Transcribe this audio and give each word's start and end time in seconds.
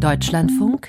Deutschlandfunk 0.00 0.88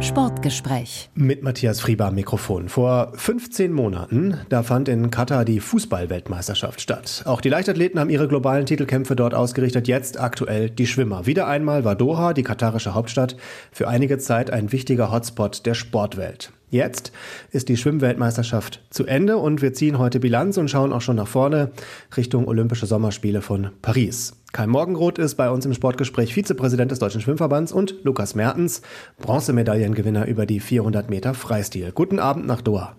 Sportgespräch. 0.00 1.10
Mit 1.16 1.42
Matthias 1.42 1.80
Frieber 1.80 2.06
am 2.06 2.14
Mikrofon. 2.14 2.68
Vor 2.68 3.12
15 3.16 3.72
Monaten, 3.72 4.38
da 4.48 4.62
fand 4.62 4.88
in 4.88 5.10
Katar 5.10 5.44
die 5.44 5.58
Fußballweltmeisterschaft 5.58 6.80
statt. 6.80 7.22
Auch 7.26 7.40
die 7.40 7.48
Leichtathleten 7.48 7.98
haben 7.98 8.10
ihre 8.10 8.28
globalen 8.28 8.66
Titelkämpfe 8.66 9.16
dort 9.16 9.34
ausgerichtet. 9.34 9.88
Jetzt 9.88 10.20
aktuell 10.20 10.70
die 10.70 10.86
Schwimmer. 10.86 11.26
Wieder 11.26 11.48
einmal 11.48 11.84
war 11.84 11.96
Doha, 11.96 12.34
die 12.34 12.44
katarische 12.44 12.94
Hauptstadt, 12.94 13.36
für 13.72 13.88
einige 13.88 14.18
Zeit 14.18 14.52
ein 14.52 14.70
wichtiger 14.70 15.10
Hotspot 15.10 15.66
der 15.66 15.74
Sportwelt. 15.74 16.52
Jetzt 16.74 17.12
ist 17.52 17.68
die 17.68 17.76
Schwimmweltmeisterschaft 17.76 18.82
zu 18.90 19.06
Ende 19.06 19.36
und 19.36 19.62
wir 19.62 19.74
ziehen 19.74 19.96
heute 19.96 20.18
Bilanz 20.18 20.56
und 20.56 20.68
schauen 20.68 20.92
auch 20.92 21.02
schon 21.02 21.14
nach 21.14 21.28
vorne 21.28 21.70
Richtung 22.16 22.48
Olympische 22.48 22.86
Sommerspiele 22.86 23.42
von 23.42 23.70
Paris. 23.80 24.42
Kai 24.52 24.66
Morgenroth 24.66 25.20
ist 25.20 25.36
bei 25.36 25.50
uns 25.50 25.64
im 25.66 25.72
Sportgespräch 25.72 26.34
Vizepräsident 26.34 26.90
des 26.90 26.98
Deutschen 26.98 27.20
Schwimmverbands 27.20 27.70
und 27.70 28.02
Lukas 28.02 28.34
Mertens, 28.34 28.82
Bronzemedaillengewinner 29.20 30.26
über 30.26 30.46
die 30.46 30.58
400 30.58 31.08
Meter 31.10 31.32
Freistil. 31.34 31.92
Guten 31.92 32.18
Abend 32.18 32.48
nach 32.48 32.60
Doha. 32.60 32.96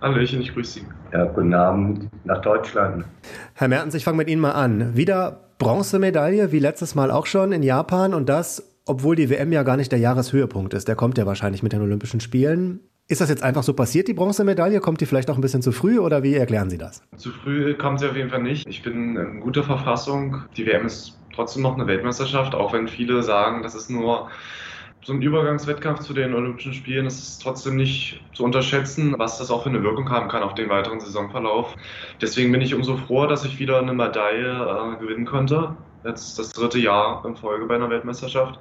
Hallöchen, 0.00 0.40
ich 0.40 0.54
grüße 0.54 0.80
Sie. 0.80 0.86
Ja, 1.12 1.26
guten 1.26 1.52
Abend 1.52 2.08
nach 2.24 2.40
Deutschland. 2.40 3.04
Herr 3.52 3.68
Mertens, 3.68 3.94
ich 3.94 4.04
fange 4.04 4.16
mit 4.16 4.30
Ihnen 4.30 4.40
mal 4.40 4.52
an. 4.52 4.96
Wieder 4.96 5.40
Bronzemedaille, 5.58 6.52
wie 6.52 6.58
letztes 6.58 6.94
Mal 6.94 7.10
auch 7.10 7.26
schon 7.26 7.52
in 7.52 7.62
Japan 7.62 8.14
und 8.14 8.30
das, 8.30 8.78
obwohl 8.86 9.14
die 9.14 9.28
WM 9.28 9.52
ja 9.52 9.62
gar 9.62 9.76
nicht 9.76 9.92
der 9.92 9.98
Jahreshöhepunkt 9.98 10.72
ist. 10.72 10.88
Der 10.88 10.96
kommt 10.96 11.18
ja 11.18 11.26
wahrscheinlich 11.26 11.62
mit 11.62 11.74
den 11.74 11.82
Olympischen 11.82 12.20
Spielen. 12.20 12.80
Ist 13.10 13.20
das 13.20 13.28
jetzt 13.28 13.42
einfach 13.42 13.64
so 13.64 13.74
passiert, 13.74 14.06
die 14.06 14.14
Bronzemedaille? 14.14 14.78
Kommt 14.78 15.00
die 15.00 15.06
vielleicht 15.06 15.30
auch 15.30 15.34
ein 15.34 15.40
bisschen 15.40 15.62
zu 15.62 15.72
früh 15.72 15.98
oder 15.98 16.22
wie 16.22 16.36
erklären 16.36 16.70
Sie 16.70 16.78
das? 16.78 17.02
Zu 17.16 17.32
früh 17.32 17.74
kommt 17.74 17.98
sie 17.98 18.08
auf 18.08 18.14
jeden 18.14 18.30
Fall 18.30 18.40
nicht. 18.40 18.68
Ich 18.68 18.84
bin 18.84 19.16
in 19.16 19.40
guter 19.40 19.64
Verfassung. 19.64 20.44
Die 20.56 20.64
WM 20.64 20.86
ist 20.86 21.18
trotzdem 21.34 21.62
noch 21.62 21.74
eine 21.74 21.88
Weltmeisterschaft, 21.88 22.54
auch 22.54 22.72
wenn 22.72 22.86
viele 22.86 23.24
sagen, 23.24 23.64
das 23.64 23.74
ist 23.74 23.90
nur 23.90 24.30
so 25.02 25.12
ein 25.12 25.22
Übergangswettkampf 25.22 26.02
zu 26.02 26.14
den 26.14 26.34
Olympischen 26.34 26.72
Spielen. 26.72 27.04
Es 27.04 27.18
ist 27.18 27.42
trotzdem 27.42 27.74
nicht 27.74 28.22
zu 28.32 28.44
unterschätzen, 28.44 29.16
was 29.18 29.38
das 29.38 29.50
auch 29.50 29.64
für 29.64 29.70
eine 29.70 29.82
Wirkung 29.82 30.08
haben 30.08 30.28
kann 30.28 30.44
auf 30.44 30.54
den 30.54 30.68
weiteren 30.68 31.00
Saisonverlauf. 31.00 31.74
Deswegen 32.20 32.52
bin 32.52 32.60
ich 32.60 32.74
umso 32.76 32.96
froher, 32.96 33.26
dass 33.26 33.44
ich 33.44 33.58
wieder 33.58 33.80
eine 33.80 33.92
Medaille 33.92 34.52
äh, 34.52 35.00
gewinnen 35.00 35.26
konnte. 35.26 35.74
Jetzt 36.04 36.38
das 36.38 36.50
dritte 36.50 36.78
Jahr 36.78 37.24
in 37.26 37.34
Folge 37.34 37.66
bei 37.66 37.74
einer 37.74 37.90
Weltmeisterschaft. 37.90 38.60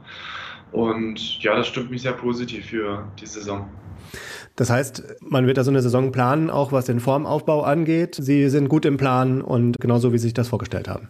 Und 0.72 1.44
ja, 1.44 1.56
das 1.56 1.68
stimmt 1.68 1.92
mich 1.92 2.02
sehr 2.02 2.14
positiv 2.14 2.66
für 2.66 3.08
die 3.20 3.28
Saison. 3.28 3.70
Das 4.60 4.70
heißt, 4.70 5.22
man 5.22 5.48
wird 5.48 5.58
da 5.58 5.64
so 5.64 5.72
eine 5.72 5.82
Saison 5.82 6.12
planen, 6.12 6.50
auch 6.50 6.74
was 6.74 6.84
den 6.84 7.00
Formaufbau 7.00 7.62
angeht. 7.62 8.16
Sie 8.16 8.50
sind 8.50 8.68
gut 8.68 8.84
im 8.84 8.98
Plan 8.98 9.42
und 9.42 9.80
genauso, 9.80 10.12
wie 10.12 10.18
Sie 10.18 10.24
sich 10.24 10.34
das 10.34 10.50
vorgestellt 10.50 10.90
haben. 10.90 11.08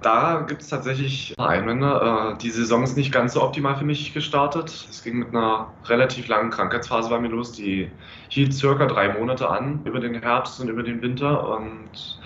Da 0.00 0.46
gibt 0.48 0.62
es 0.62 0.68
tatsächlich 0.68 1.34
Einwände. 1.36 2.32
Äh, 2.32 2.38
die 2.38 2.48
Saison 2.48 2.82
ist 2.82 2.96
nicht 2.96 3.12
ganz 3.12 3.34
so 3.34 3.42
optimal 3.42 3.76
für 3.76 3.84
mich 3.84 4.14
gestartet. 4.14 4.88
Es 4.88 5.04
ging 5.04 5.18
mit 5.18 5.28
einer 5.28 5.66
relativ 5.84 6.26
langen 6.28 6.48
Krankheitsphase 6.48 7.10
bei 7.10 7.20
mir 7.20 7.28
los. 7.28 7.52
Die 7.52 7.90
hielt 8.30 8.54
circa 8.54 8.86
drei 8.86 9.12
Monate 9.12 9.46
an, 9.50 9.80
über 9.84 10.00
den 10.00 10.14
Herbst 10.14 10.58
und 10.62 10.68
über 10.68 10.82
den 10.82 11.02
Winter. 11.02 11.54
Und 11.54 12.18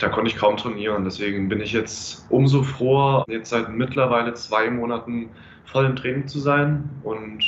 da 0.00 0.08
konnte 0.08 0.28
ich 0.32 0.36
kaum 0.36 0.56
trainieren. 0.56 1.04
Deswegen 1.04 1.48
bin 1.48 1.60
ich 1.60 1.70
jetzt 1.70 2.26
umso 2.30 2.64
froher, 2.64 3.24
jetzt 3.28 3.50
seit 3.50 3.68
mittlerweile 3.68 4.34
zwei 4.34 4.70
Monaten 4.70 5.28
voll 5.66 5.86
im 5.86 5.94
Training 5.94 6.26
zu 6.26 6.40
sein. 6.40 6.90
Und 7.04 7.44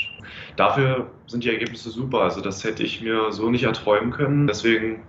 dafür 0.57 1.07
sind 1.27 1.45
die 1.45 1.51
Ergebnisse 1.51 1.91
super. 1.91 2.21
Also 2.21 2.41
das 2.41 2.65
hätte 2.65 2.83
ich 2.83 3.03
mir 3.03 3.33
so 3.33 3.51
nicht 3.51 3.65
erträumen 3.65 4.11
können. 4.11 4.47
Deswegen 4.47 5.01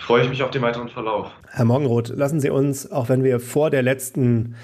freue 0.00 0.22
ich 0.22 0.28
mich 0.28 0.42
auf 0.42 0.50
den 0.50 0.62
weiteren 0.62 0.88
Verlauf. 0.88 1.30
Herr 1.50 1.64
Morgenroth, 1.64 2.08
lassen 2.08 2.40
Sie 2.40 2.50
uns, 2.50 2.90
auch 2.90 3.08
wenn 3.08 3.24
wir 3.24 3.40
vor 3.40 3.70
der 3.70 3.82
letzten 3.82 4.54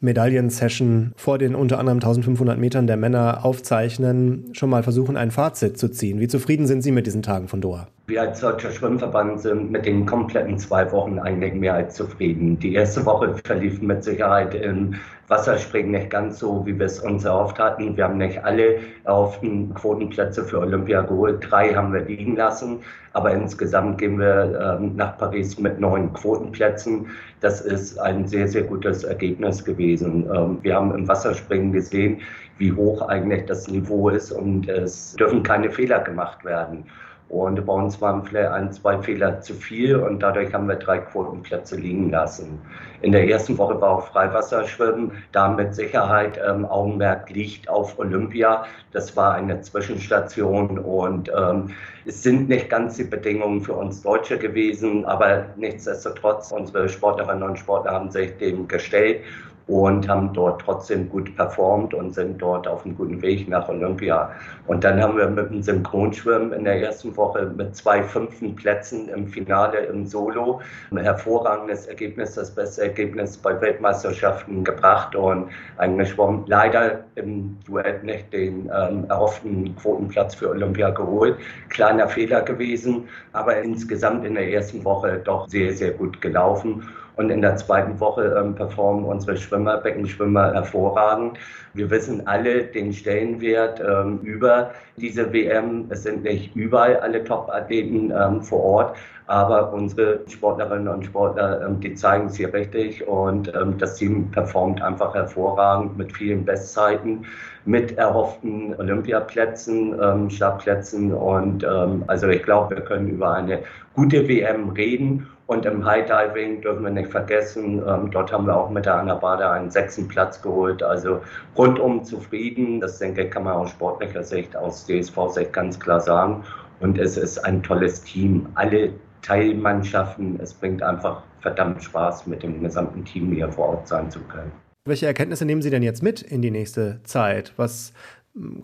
Medaillensession 0.00 1.12
vor 1.16 1.38
den 1.38 1.54
unter 1.54 1.78
anderem 1.78 1.96
1500 1.98 2.58
Metern 2.58 2.86
der 2.86 2.98
Männer 2.98 3.44
aufzeichnen, 3.44 4.50
schon 4.52 4.68
mal 4.68 4.82
versuchen, 4.82 5.16
ein 5.16 5.30
Fazit 5.30 5.78
zu 5.78 5.88
ziehen. 5.88 6.20
Wie 6.20 6.28
zufrieden 6.28 6.66
sind 6.66 6.82
Sie 6.82 6.92
mit 6.92 7.06
diesen 7.06 7.22
Tagen 7.22 7.48
von 7.48 7.62
Doha? 7.62 7.88
Wir 8.06 8.20
als 8.20 8.40
Deutscher 8.40 8.70
Schwimmverband 8.70 9.40
sind 9.40 9.72
mit 9.72 9.86
den 9.86 10.04
kompletten 10.04 10.58
zwei 10.58 10.90
Wochen 10.92 11.18
eigentlich 11.18 11.54
mehr 11.54 11.74
als 11.74 11.94
zufrieden. 11.94 12.58
Die 12.58 12.74
erste 12.74 13.06
Woche 13.06 13.34
verlief 13.44 13.80
mit 13.80 14.04
Sicherheit 14.04 14.54
im 14.54 14.94
Wasserspringen 15.28 15.90
nicht 15.90 16.10
ganz 16.10 16.38
so, 16.38 16.64
wie 16.64 16.78
wir 16.78 16.86
es 16.86 17.00
uns 17.00 17.24
erhofft 17.24 17.58
hatten. 17.58 17.96
Wir 17.96 18.04
haben 18.04 18.18
nicht 18.18 18.44
alle 18.44 18.78
erhofften 19.04 19.74
Quotenplätze 19.74 20.44
für 20.44 20.60
Olympia 20.60 21.02
geholt. 21.02 21.44
Drei 21.50 21.74
haben 21.74 21.92
wir 21.92 22.02
liegen 22.02 22.36
lassen. 22.36 22.80
Aber 23.12 23.32
insgesamt 23.32 23.98
gehen 23.98 24.18
wir 24.18 24.78
ähm, 24.78 24.94
nach 24.94 25.16
Paris 25.18 25.58
mit 25.58 25.80
neun 25.80 26.12
Quotenplätzen. 26.12 27.06
Das 27.40 27.60
ist 27.60 27.98
ein 27.98 28.28
sehr, 28.28 28.46
sehr 28.46 28.62
gutes 28.62 29.04
Ergebnis 29.04 29.64
gewesen. 29.64 30.28
Ähm, 30.32 30.58
wir 30.62 30.76
haben 30.76 30.94
im 30.94 31.08
Wasserspringen 31.08 31.72
gesehen, 31.72 32.20
wie 32.58 32.72
hoch 32.72 33.02
eigentlich 33.08 33.46
das 33.46 33.68
Niveau 33.68 34.08
ist 34.08 34.32
und 34.32 34.68
es 34.68 35.14
dürfen 35.16 35.42
keine 35.42 35.70
Fehler 35.70 36.00
gemacht 36.00 36.44
werden. 36.44 36.84
Und 37.28 37.66
bei 37.66 37.72
uns 37.72 38.00
waren 38.00 38.24
vielleicht 38.24 38.50
ein, 38.50 38.72
zwei 38.72 39.02
Fehler 39.02 39.40
zu 39.40 39.54
viel 39.54 39.96
und 39.96 40.20
dadurch 40.20 40.54
haben 40.54 40.68
wir 40.68 40.76
drei 40.76 40.98
Quotenplätze 40.98 41.76
liegen 41.76 42.10
lassen. 42.10 42.60
In 43.02 43.10
der 43.10 43.28
ersten 43.28 43.58
Woche 43.58 43.80
war 43.80 43.98
auch 43.98 44.06
Freiwasserschwimmen, 44.06 45.10
da 45.32 45.48
mit 45.48 45.74
Sicherheit 45.74 46.40
ähm, 46.46 46.64
Augenmerk 46.64 47.28
liegt 47.30 47.68
auf 47.68 47.98
Olympia. 47.98 48.64
Das 48.92 49.16
war 49.16 49.34
eine 49.34 49.60
Zwischenstation 49.60 50.78
und 50.78 51.28
ähm, 51.36 51.70
es 52.04 52.22
sind 52.22 52.48
nicht 52.48 52.70
ganz 52.70 52.96
die 52.96 53.04
Bedingungen 53.04 53.60
für 53.60 53.74
uns 53.74 54.02
Deutsche 54.02 54.38
gewesen, 54.38 55.04
aber 55.04 55.46
nichtsdestotrotz, 55.56 56.52
unsere 56.52 56.88
Sportlerinnen 56.88 57.42
und 57.42 57.58
Sportler 57.58 57.90
haben 57.90 58.10
sich 58.10 58.36
dem 58.38 58.68
gestellt 58.68 59.22
und 59.68 60.08
haben 60.08 60.32
dort 60.32 60.62
trotzdem 60.62 61.08
gut 61.08 61.34
performt 61.34 61.92
und 61.92 62.14
sind 62.14 62.40
dort 62.40 62.68
auf 62.68 62.84
einem 62.84 62.96
guten 62.96 63.20
Weg 63.20 63.48
nach 63.48 63.68
Olympia. 63.68 64.30
Und 64.68 64.84
dann 64.84 65.02
haben 65.02 65.16
wir 65.16 65.28
mit 65.28 65.50
dem 65.50 65.62
Synchronschwimmen 65.62 66.52
in 66.52 66.64
der 66.64 66.80
ersten 66.80 67.16
Woche 67.16 67.52
mit 67.56 67.74
zwei 67.74 68.02
fünften 68.02 68.54
Plätzen 68.54 69.08
im 69.08 69.26
Finale 69.26 69.78
im 69.78 70.06
Solo 70.06 70.60
ein 70.92 70.98
hervorragendes 70.98 71.86
Ergebnis, 71.86 72.34
das 72.34 72.54
beste 72.54 72.82
Ergebnis 72.82 73.36
bei 73.36 73.60
Weltmeisterschaften 73.60 74.62
gebracht 74.62 75.16
und 75.16 75.48
eingeschwommen. 75.78 76.44
Leider 76.46 77.04
im 77.16 77.58
Duett 77.66 78.04
nicht 78.04 78.32
den 78.32 78.70
ähm, 78.72 79.06
erhofften 79.08 79.74
Quotenplatz 79.76 80.36
für 80.36 80.50
Olympia 80.50 80.90
geholt. 80.90 81.36
Kleiner 81.70 82.08
Fehler 82.08 82.42
gewesen, 82.42 83.08
aber 83.32 83.60
insgesamt 83.60 84.24
in 84.24 84.34
der 84.34 84.48
ersten 84.48 84.84
Woche 84.84 85.20
doch 85.24 85.48
sehr, 85.48 85.72
sehr 85.72 85.90
gut 85.90 86.20
gelaufen. 86.20 86.84
Und 87.16 87.30
in 87.30 87.40
der 87.40 87.56
zweiten 87.56 87.98
Woche 87.98 88.36
ähm, 88.38 88.54
performen 88.54 89.04
unsere 89.04 89.36
Schwimmer, 89.38 89.78
Beckenschwimmer 89.78 90.52
hervorragend. 90.52 91.38
Wir 91.72 91.90
wissen 91.90 92.26
alle 92.26 92.64
den 92.64 92.92
Stellenwert 92.92 93.80
ähm, 93.80 94.20
über 94.22 94.72
diese 94.96 95.32
WM. 95.32 95.86
Es 95.88 96.02
sind 96.02 96.24
nicht 96.24 96.54
überall 96.54 96.98
alle 96.98 97.24
Top-Athleten 97.24 98.12
ähm, 98.14 98.42
vor 98.42 98.62
Ort, 98.62 98.96
aber 99.28 99.72
unsere 99.72 100.20
Sportlerinnen 100.28 100.88
und 100.88 101.06
Sportler, 101.06 101.62
ähm, 101.66 101.80
die 101.80 101.94
zeigen 101.94 102.26
es 102.26 102.36
hier 102.36 102.52
richtig 102.52 103.06
und 103.08 103.52
ähm, 103.54 103.78
das 103.78 103.96
Team 103.96 104.30
performt 104.30 104.82
einfach 104.82 105.14
hervorragend 105.14 105.96
mit 105.96 106.12
vielen 106.12 106.44
Bestzeiten, 106.44 107.24
mit 107.64 107.96
erhofften 107.96 108.74
Olympiaplätzen, 108.78 109.98
ähm, 110.00 110.30
Startplätzen 110.30 111.12
und 111.12 111.64
ähm, 111.64 112.04
also 112.06 112.28
ich 112.28 112.42
glaube, 112.42 112.76
wir 112.76 112.84
können 112.84 113.08
über 113.08 113.32
eine 113.32 113.60
gute 113.94 114.28
WM 114.28 114.68
reden 114.70 115.26
und 115.46 115.64
im 115.64 115.84
High 115.84 116.06
Diving 116.06 116.60
dürfen 116.60 116.82
wir 116.82 116.90
nicht 116.90 117.10
vergessen, 117.10 117.80
ähm, 117.86 118.10
dort 118.10 118.32
haben 118.32 118.46
wir 118.46 118.56
auch 118.56 118.68
mit 118.68 118.84
der 118.84 118.96
Anna 118.96 119.14
Bader 119.14 119.52
einen 119.52 119.70
sechsten 119.70 120.08
Platz 120.08 120.42
geholt. 120.42 120.82
Also 120.82 121.20
rundum 121.56 122.02
zufrieden. 122.02 122.80
Das 122.80 122.98
denke 122.98 123.24
ich, 123.24 123.30
kann 123.30 123.44
man 123.44 123.54
aus 123.54 123.70
sportlicher 123.70 124.24
Sicht, 124.24 124.56
aus 124.56 124.86
DSV-Sicht 124.86 125.52
ganz 125.52 125.78
klar 125.78 126.00
sagen. 126.00 126.42
Und 126.80 126.98
es 126.98 127.16
ist 127.16 127.38
ein 127.38 127.62
tolles 127.62 128.02
Team. 128.02 128.48
Alle 128.54 128.92
Teilmannschaften, 129.22 130.38
es 130.40 130.52
bringt 130.52 130.82
einfach 130.82 131.22
verdammt 131.40 131.82
Spaß, 131.82 132.26
mit 132.26 132.42
dem 132.42 132.60
gesamten 132.60 133.04
Team 133.04 133.32
hier 133.32 133.50
vor 133.50 133.68
Ort 133.68 133.88
sein 133.88 134.10
zu 134.10 134.20
können. 134.20 134.50
Welche 134.84 135.06
Erkenntnisse 135.06 135.44
nehmen 135.44 135.62
Sie 135.62 135.70
denn 135.70 135.82
jetzt 135.82 136.02
mit 136.02 136.22
in 136.22 136.42
die 136.42 136.50
nächste 136.50 137.00
Zeit? 137.04 137.52
Was 137.56 137.92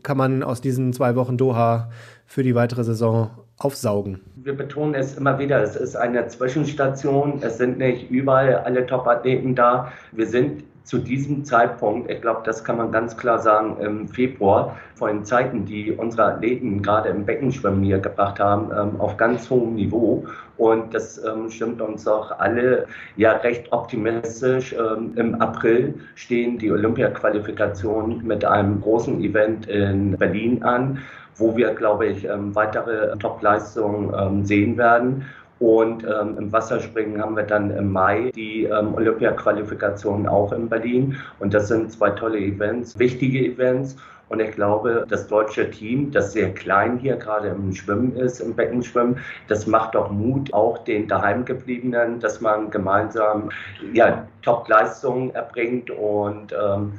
kann 0.03 0.17
man 0.17 0.43
aus 0.43 0.61
diesen 0.61 0.93
zwei 0.93 1.17
Wochen 1.17 1.37
Doha 1.37 1.91
für 2.27 2.43
die 2.43 2.55
weitere 2.55 2.85
Saison 2.85 3.31
aufsaugen? 3.65 4.21
Wir 4.37 4.57
betonen 4.57 4.95
es 4.95 5.17
immer 5.17 5.39
wieder, 5.39 5.63
es 5.63 5.77
ist 5.77 5.97
eine 5.97 6.27
Zwischenstation. 6.27 7.41
Es 7.43 7.59
sind 7.59 7.79
nicht 7.79 8.11
überall 8.11 8.57
alle 8.57 8.87
Top-Athleten 8.87 9.55
da. 9.55 9.93
Wir 10.13 10.27
sind 10.27 10.65
zu 10.85 10.99
diesem 10.99 11.45
Zeitpunkt, 11.45 12.11
ich 12.11 12.21
glaube, 12.21 12.41
das 12.45 12.65
kann 12.65 12.77
man 12.77 12.91
ganz 12.91 13.17
klar 13.17 13.39
sagen, 13.39 13.77
im 13.81 14.09
Februar, 14.09 14.77
vor 14.95 15.09
den 15.09 15.25
Zeiten, 15.25 15.65
die 15.65 15.93
unsere 15.93 16.35
Athleten 16.35 16.83
gerade 16.83 17.09
im 17.09 17.25
Beckenschwimmen 17.25 17.85
hier 17.85 17.99
gebracht 17.99 18.41
haben, 18.41 18.71
ähm, 18.77 19.01
auf 19.01 19.17
ganz 19.17 19.49
hohem 19.49 19.75
Niveau. 19.75 20.27
Und 20.57 20.93
das 20.93 21.23
ähm, 21.25 21.51
stimmt 21.51 21.81
uns 21.81 22.07
auch 22.07 22.39
alle 22.39 22.87
ja 23.17 23.33
recht 23.33 23.73
optimistisch. 23.73 24.75
Ähm, 24.75 25.13
Im 25.17 25.41
April 25.41 25.95
stehen 26.15 26.59
die 26.59 26.71
Olympia-Qualifikationen 26.71 28.27
mit 28.27 28.45
einem 28.45 28.81
großen 28.81 29.23
Event 29.23 29.67
in 29.67 30.17
Berlin 30.19 30.63
an, 30.63 30.99
wo 31.37 31.57
wir, 31.57 31.75
glaube 31.75 32.07
ich, 32.07 32.27
weitere 32.29 33.17
Top-Leistungen 33.19 34.45
sehen 34.45 34.77
werden. 34.77 35.25
Und 35.63 36.03
ähm, 36.03 36.37
im 36.39 36.51
Wasserspringen 36.51 37.23
haben 37.23 37.37
wir 37.37 37.45
dann 37.45 37.71
im 37.71 37.93
Mai 37.93 38.33
die 38.35 38.65
ähm, 38.65 38.95
Olympia-Qualifikation 38.97 40.27
auch 40.27 40.51
in 40.53 40.69
Berlin. 40.69 41.17
Und 41.39 41.55
das 41.55 41.69
sind 41.69 41.93
zwei 41.93 42.11
tolle 42.11 42.39
Events, 42.39 42.99
wichtige 42.99 43.47
Events. 43.47 43.95
Und 44.29 44.41
ich 44.41 44.51
glaube, 44.53 45.07
das 45.09 45.29
deutsche 45.29 45.71
Team, 45.71 46.11
das 46.11 46.33
sehr 46.33 46.53
klein 46.53 46.99
hier 46.99 47.15
gerade 47.15 47.49
im 47.49 47.73
Schwimmen 47.73 48.17
ist, 48.17 48.41
im 48.41 48.57
Beckenschwimmen, 48.57 49.19
das 49.47 49.69
macht 49.69 49.95
doch 49.95 50.11
Mut, 50.11 50.53
auch 50.53 50.79
den 50.79 51.07
daheimgebliebenen, 51.07 52.19
dass 52.19 52.41
man 52.41 52.71
gemeinsam 52.71 53.51
ja, 53.93 54.27
Top-Leistungen 54.43 55.33
erbringt. 55.33 55.91
Und 55.93 56.53
ähm, 56.53 56.95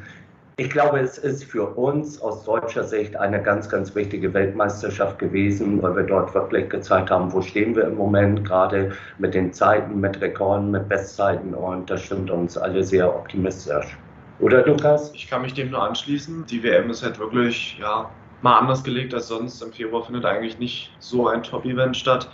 ich 0.58 0.70
glaube, 0.70 1.00
es 1.00 1.18
ist 1.18 1.44
für 1.46 1.66
uns 1.66 2.22
aus 2.22 2.44
deutscher 2.44 2.84
Sicht 2.84 3.16
eine 3.16 3.42
ganz, 3.42 3.68
ganz 3.70 3.96
wichtige 3.96 4.32
Weltmeisterschaft 4.34 5.18
gewesen, 5.18 5.82
weil 5.82 5.96
wir 5.96 6.04
dort 6.04 6.34
wirklich 6.36 6.70
gezeigt 6.70 7.10
haben, 7.10 7.34
wo 7.34 7.42
stehen 7.42 7.76
wir 7.76 7.86
im 7.86 7.96
Moment, 7.96 8.46
gerade 8.46 8.92
mit 9.18 9.34
den 9.34 9.52
Zeiten, 9.52 10.00
mit 10.00 10.22
Rekorden, 10.22 10.70
mit 10.70 10.88
Bestzeiten. 10.88 11.56
Und 11.56 11.90
das 11.90 12.04
stimmt 12.04 12.30
uns 12.30 12.56
alle 12.56 12.84
sehr 12.84 13.14
optimistisch. 13.14 13.98
Oder 14.40 14.66
Lukas? 14.66 15.12
Ich 15.16 15.28
kann 15.28 15.42
mich 15.42 15.56
dem 15.56 15.72
nur 15.72 15.82
anschließen. 15.82 16.46
Die 16.46 16.62
WM 16.62 16.90
ist 16.92 17.02
halt 17.04 17.18
wirklich, 17.18 17.78
ja, 17.80 18.10
mal 18.44 18.60
anders 18.60 18.84
gelegt 18.84 19.14
als 19.16 19.30
sonst. 19.30 19.62
Im 19.64 19.72
Februar 19.74 20.04
findet 20.04 20.26
eigentlich 20.26 20.60
nicht 20.60 20.92
so 21.00 21.28
ein 21.28 21.42
Top-Event 21.42 21.98
statt. 21.98 22.30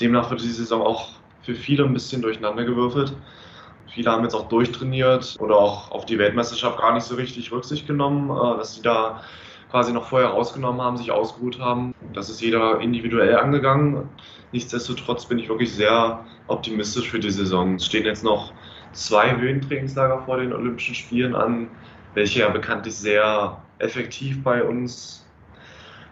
Demnach 0.00 0.30
wird 0.30 0.40
die 0.40 0.48
Saison 0.48 0.80
auch 0.80 1.10
für 1.42 1.54
viele 1.54 1.84
ein 1.84 1.92
bisschen 1.92 2.22
durcheinander 2.22 2.64
gewürfelt. 2.64 3.14
Viele 3.90 4.10
haben 4.10 4.22
jetzt 4.22 4.34
auch 4.34 4.48
durchtrainiert 4.48 5.36
oder 5.38 5.56
auch 5.56 5.90
auf 5.90 6.06
die 6.06 6.18
Weltmeisterschaft 6.18 6.78
gar 6.78 6.94
nicht 6.94 7.04
so 7.04 7.14
richtig 7.14 7.50
Rücksicht 7.52 7.86
genommen, 7.86 8.30
äh, 8.30 8.58
dass 8.58 8.74
sie 8.74 8.82
da 8.82 9.22
quasi 9.70 9.92
noch 9.92 10.08
vorher 10.08 10.30
rausgenommen 10.30 10.80
haben, 10.80 10.96
sich 10.96 11.10
ausgeruht 11.10 11.58
haben. 11.58 11.92
Das 12.12 12.30
ist 12.30 12.40
jeder 12.40 12.80
individuell 12.80 13.36
angegangen. 13.36 14.10
Nichtsdestotrotz 14.52 15.26
bin 15.26 15.38
ich 15.38 15.48
wirklich 15.48 15.74
sehr 15.74 16.24
optimistisch 16.46 17.10
für 17.10 17.18
die 17.18 17.30
Saison. 17.30 17.74
Es 17.74 17.86
stehen 17.86 18.06
jetzt 18.06 18.24
noch 18.24 18.54
zwei 18.92 19.36
Höhentrainingslager 19.36 20.24
vor 20.24 20.38
den 20.38 20.52
Olympischen 20.52 20.94
Spielen 20.94 21.34
an, 21.34 21.76
welche 22.14 22.40
ja 22.40 22.48
bekanntlich 22.48 22.96
sehr 22.96 23.68
effektiv 23.78 24.42
bei 24.42 24.64
uns 24.64 25.30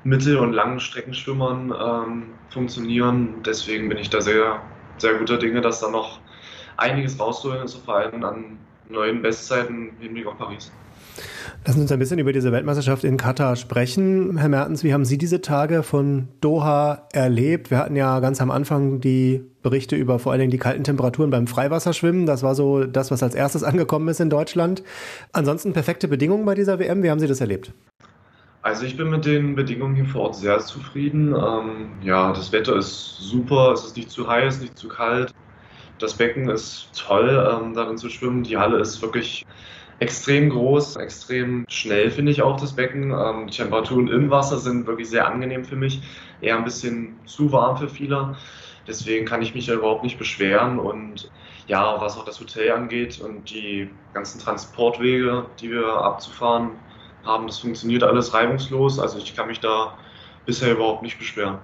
Mittel- 0.03 0.37
und 0.37 0.53
langen 0.53 0.81
Streckenschwimmern 0.81 1.75
ähm, 1.79 2.39
funktionieren. 2.51 3.43
Deswegen 3.43 3.89
bin 3.89 3.99
ich 3.99 4.11
da 4.11 4.21
sehr, 4.21 4.71
sehr 4.99 5.15
guter 5.15 5.39
Dinge, 5.39 5.63
dass 5.63 5.81
da 5.81 5.91
noch 5.91 6.26
einiges 6.77 7.19
rausholen 7.19 7.63
ist, 7.65 7.75
vor 7.75 7.97
allem 7.97 8.23
an 8.25 8.59
neuen 8.89 9.23
Bestzeiten 9.23 9.91
im 9.91 9.99
Hinblick 10.01 10.27
auf 10.27 10.39
Paris. 10.39 10.71
Lassen 11.65 11.79
Sie 11.79 11.83
uns 11.83 11.93
ein 11.93 11.99
bisschen 11.99 12.19
über 12.19 12.33
diese 12.33 12.53
Weltmeisterschaft 12.53 13.05
in 13.05 13.17
Katar 13.17 13.57
sprechen. 13.57 14.37
Herr 14.37 14.49
Mertens, 14.49 14.85
wie 14.85 14.93
haben 14.93 15.05
Sie 15.05 15.19
diese 15.19 15.41
Tage 15.41 15.83
von 15.83 16.29
Doha 16.41 17.07
erlebt? 17.13 17.71
Wir 17.71 17.79
hatten 17.79 17.97
ja 17.97 18.21
ganz 18.21 18.41
am 18.41 18.51
Anfang 18.51 19.01
die 19.01 19.43
Berichte 19.63 19.97
über 19.97 20.19
vor 20.19 20.33
allen 20.33 20.41
Dingen 20.41 20.51
die 20.51 20.59
kalten 20.59 20.85
Temperaturen 20.85 21.31
beim 21.31 21.47
Freiwasserschwimmen. 21.47 22.27
Das 22.27 22.43
war 22.43 22.55
so 22.55 22.85
das, 22.85 23.11
was 23.11 23.23
als 23.23 23.35
erstes 23.35 23.65
angekommen 23.65 24.09
ist 24.09 24.21
in 24.21 24.31
Deutschland. 24.31 24.83
Ansonsten 25.33 25.73
perfekte 25.73 26.09
Bedingungen 26.09 26.45
bei 26.45 26.55
dieser 26.55 26.79
WM. 26.79 27.03
Wie 27.03 27.11
haben 27.11 27.21
Sie 27.21 27.27
das 27.27 27.41
erlebt? 27.41 27.73
Also 28.63 28.85
ich 28.85 28.97
bin 28.97 29.11
mit 29.11 29.25
den 29.25 29.55
Bedingungen 29.55 29.95
hier 29.95 30.07
vor 30.07 30.23
Ort 30.23 30.37
sehr 30.37 30.59
zufrieden. 30.59 31.35
Ähm, 31.35 31.89
ja, 32.03 32.33
das 32.33 32.51
Wetter 32.53 32.77
ist 32.77 33.17
super, 33.19 33.73
es 33.73 33.85
ist 33.85 33.97
nicht 33.97 34.11
zu 34.11 34.29
heiß, 34.29 34.61
nicht 34.61 34.77
zu 34.77 34.89
kalt. 34.89 35.33
Das 35.99 36.15
Becken 36.15 36.49
ist 36.49 36.91
toll, 36.95 37.31
ähm, 37.51 37.75
darin 37.75 37.97
zu 37.97 38.11
schwimmen. 38.11 38.43
Die 38.43 38.57
Halle 38.57 38.79
ist 38.79 39.01
wirklich 39.01 39.45
extrem 39.99 40.51
groß, 40.51 40.97
extrem 40.97 41.65
schnell 41.69 42.11
finde 42.11 42.33
ich 42.33 42.43
auch 42.43 42.61
das 42.61 42.75
Becken. 42.75 43.13
Ähm, 43.13 43.47
die 43.47 43.57
Temperaturen 43.57 44.09
im 44.09 44.31
Wasser 44.31 44.59
sind 44.59 44.87
wirklich 44.87 45.09
sehr 45.09 45.27
angenehm 45.27 45.65
für 45.65 45.77
mich, 45.77 46.03
eher 46.41 46.57
ein 46.57 46.65
bisschen 46.65 47.19
zu 47.25 47.51
warm 47.53 47.77
für 47.77 47.89
viele. 47.89 48.37
Deswegen 48.87 49.27
kann 49.27 49.43
ich 49.43 49.55
mich 49.55 49.67
ja 49.67 49.75
überhaupt 49.75 50.05
nicht 50.05 50.19
beschweren 50.19 50.79
und 50.79 51.31
ja, 51.67 52.01
was 52.01 52.17
auch 52.17 52.25
das 52.25 52.39
Hotel 52.41 52.71
angeht 52.73 53.21
und 53.21 53.51
die 53.51 53.91
ganzen 54.13 54.41
Transportwege, 54.41 55.47
die 55.61 55.71
wir 55.71 55.87
abzufahren 55.87 56.73
haben, 57.25 57.47
das 57.49 57.59
funktioniert 57.59 58.05
alles 58.05 58.33
reibungslos. 58.33 59.01
Also 59.01 59.19
ich 59.19 59.35
kann 59.35 59.49
mich 59.49 59.61
da 59.61 59.99
bisher 60.45 60.73
überhaupt 60.73 61.03
nicht 61.03 61.19
beschweren. 61.19 61.59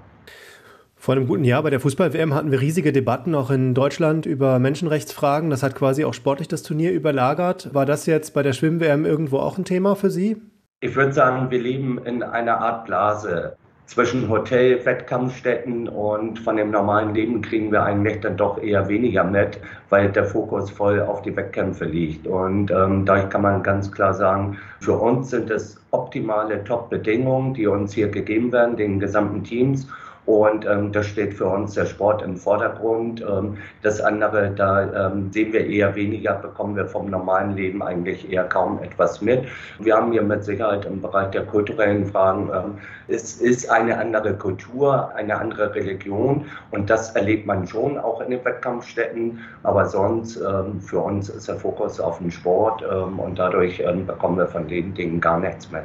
Vor 1.02 1.16
einem 1.16 1.26
guten 1.26 1.42
Jahr 1.42 1.64
bei 1.64 1.70
der 1.70 1.80
Fußball-WM 1.80 2.32
hatten 2.32 2.52
wir 2.52 2.60
riesige 2.60 2.92
Debatten 2.92 3.34
auch 3.34 3.50
in 3.50 3.74
Deutschland 3.74 4.24
über 4.24 4.60
Menschenrechtsfragen. 4.60 5.50
Das 5.50 5.64
hat 5.64 5.74
quasi 5.74 6.04
auch 6.04 6.14
sportlich 6.14 6.46
das 6.46 6.62
Turnier 6.62 6.92
überlagert. 6.92 7.74
War 7.74 7.86
das 7.86 8.06
jetzt 8.06 8.34
bei 8.34 8.44
der 8.44 8.52
Schwimm-WM 8.52 9.04
irgendwo 9.04 9.38
auch 9.38 9.58
ein 9.58 9.64
Thema 9.64 9.96
für 9.96 10.10
Sie? 10.10 10.40
Ich 10.78 10.94
würde 10.94 11.12
sagen, 11.12 11.50
wir 11.50 11.58
leben 11.58 11.98
in 12.04 12.22
einer 12.22 12.60
Art 12.60 12.84
Blase. 12.84 13.56
Zwischen 13.86 14.28
Hotel, 14.28 14.86
Wettkampfstätten 14.86 15.88
und 15.88 16.38
von 16.38 16.56
dem 16.56 16.70
normalen 16.70 17.12
Leben 17.16 17.42
kriegen 17.42 17.72
wir 17.72 17.82
eigentlich 17.82 18.20
dann 18.20 18.36
doch 18.36 18.62
eher 18.62 18.86
weniger 18.86 19.24
mit, 19.24 19.58
weil 19.88 20.12
der 20.12 20.24
Fokus 20.24 20.70
voll 20.70 21.00
auf 21.00 21.22
die 21.22 21.34
Wettkämpfe 21.34 21.84
liegt. 21.84 22.28
Und 22.28 22.70
ähm, 22.70 23.04
da 23.04 23.24
kann 23.24 23.42
man 23.42 23.64
ganz 23.64 23.90
klar 23.90 24.14
sagen, 24.14 24.56
für 24.78 24.92
uns 24.92 25.30
sind 25.30 25.50
es 25.50 25.80
optimale 25.90 26.62
Top-Bedingungen, 26.62 27.54
die 27.54 27.66
uns 27.66 27.92
hier 27.92 28.08
gegeben 28.08 28.52
werden, 28.52 28.76
den 28.76 29.00
gesamten 29.00 29.42
Teams. 29.42 29.88
Und 30.24 30.64
ähm, 30.66 30.92
da 30.92 31.02
steht 31.02 31.34
für 31.34 31.46
uns 31.46 31.74
der 31.74 31.86
Sport 31.86 32.22
im 32.22 32.36
Vordergrund. 32.36 33.20
Ähm, 33.22 33.58
das 33.82 34.00
andere, 34.00 34.50
da 34.50 35.08
ähm, 35.08 35.32
sehen 35.32 35.52
wir 35.52 35.66
eher 35.66 35.96
weniger, 35.96 36.34
bekommen 36.34 36.76
wir 36.76 36.86
vom 36.86 37.10
normalen 37.10 37.56
Leben 37.56 37.82
eigentlich 37.82 38.30
eher 38.30 38.44
kaum 38.44 38.80
etwas 38.82 39.20
mit. 39.20 39.44
Wir 39.80 39.96
haben 39.96 40.12
hier 40.12 40.22
mit 40.22 40.44
Sicherheit 40.44 40.84
im 40.84 41.00
Bereich 41.00 41.30
der 41.30 41.44
kulturellen 41.44 42.06
Fragen, 42.06 42.50
ähm, 42.54 42.78
es 43.08 43.40
ist 43.40 43.68
eine 43.68 43.98
andere 43.98 44.34
Kultur, 44.34 45.12
eine 45.16 45.36
andere 45.36 45.74
Religion 45.74 46.46
und 46.70 46.88
das 46.88 47.14
erlebt 47.16 47.46
man 47.46 47.66
schon 47.66 47.98
auch 47.98 48.20
in 48.20 48.30
den 48.30 48.44
Wettkampfstätten. 48.44 49.40
Aber 49.64 49.86
sonst 49.86 50.36
ähm, 50.36 50.80
für 50.80 51.00
uns 51.00 51.28
ist 51.28 51.48
der 51.48 51.56
Fokus 51.56 51.98
auf 51.98 52.18
den 52.18 52.30
Sport 52.30 52.84
ähm, 52.90 53.18
und 53.18 53.38
dadurch 53.38 53.80
ähm, 53.80 54.06
bekommen 54.06 54.38
wir 54.38 54.46
von 54.46 54.68
den 54.68 54.94
Dingen 54.94 55.20
gar 55.20 55.40
nichts 55.40 55.70
mehr. 55.70 55.84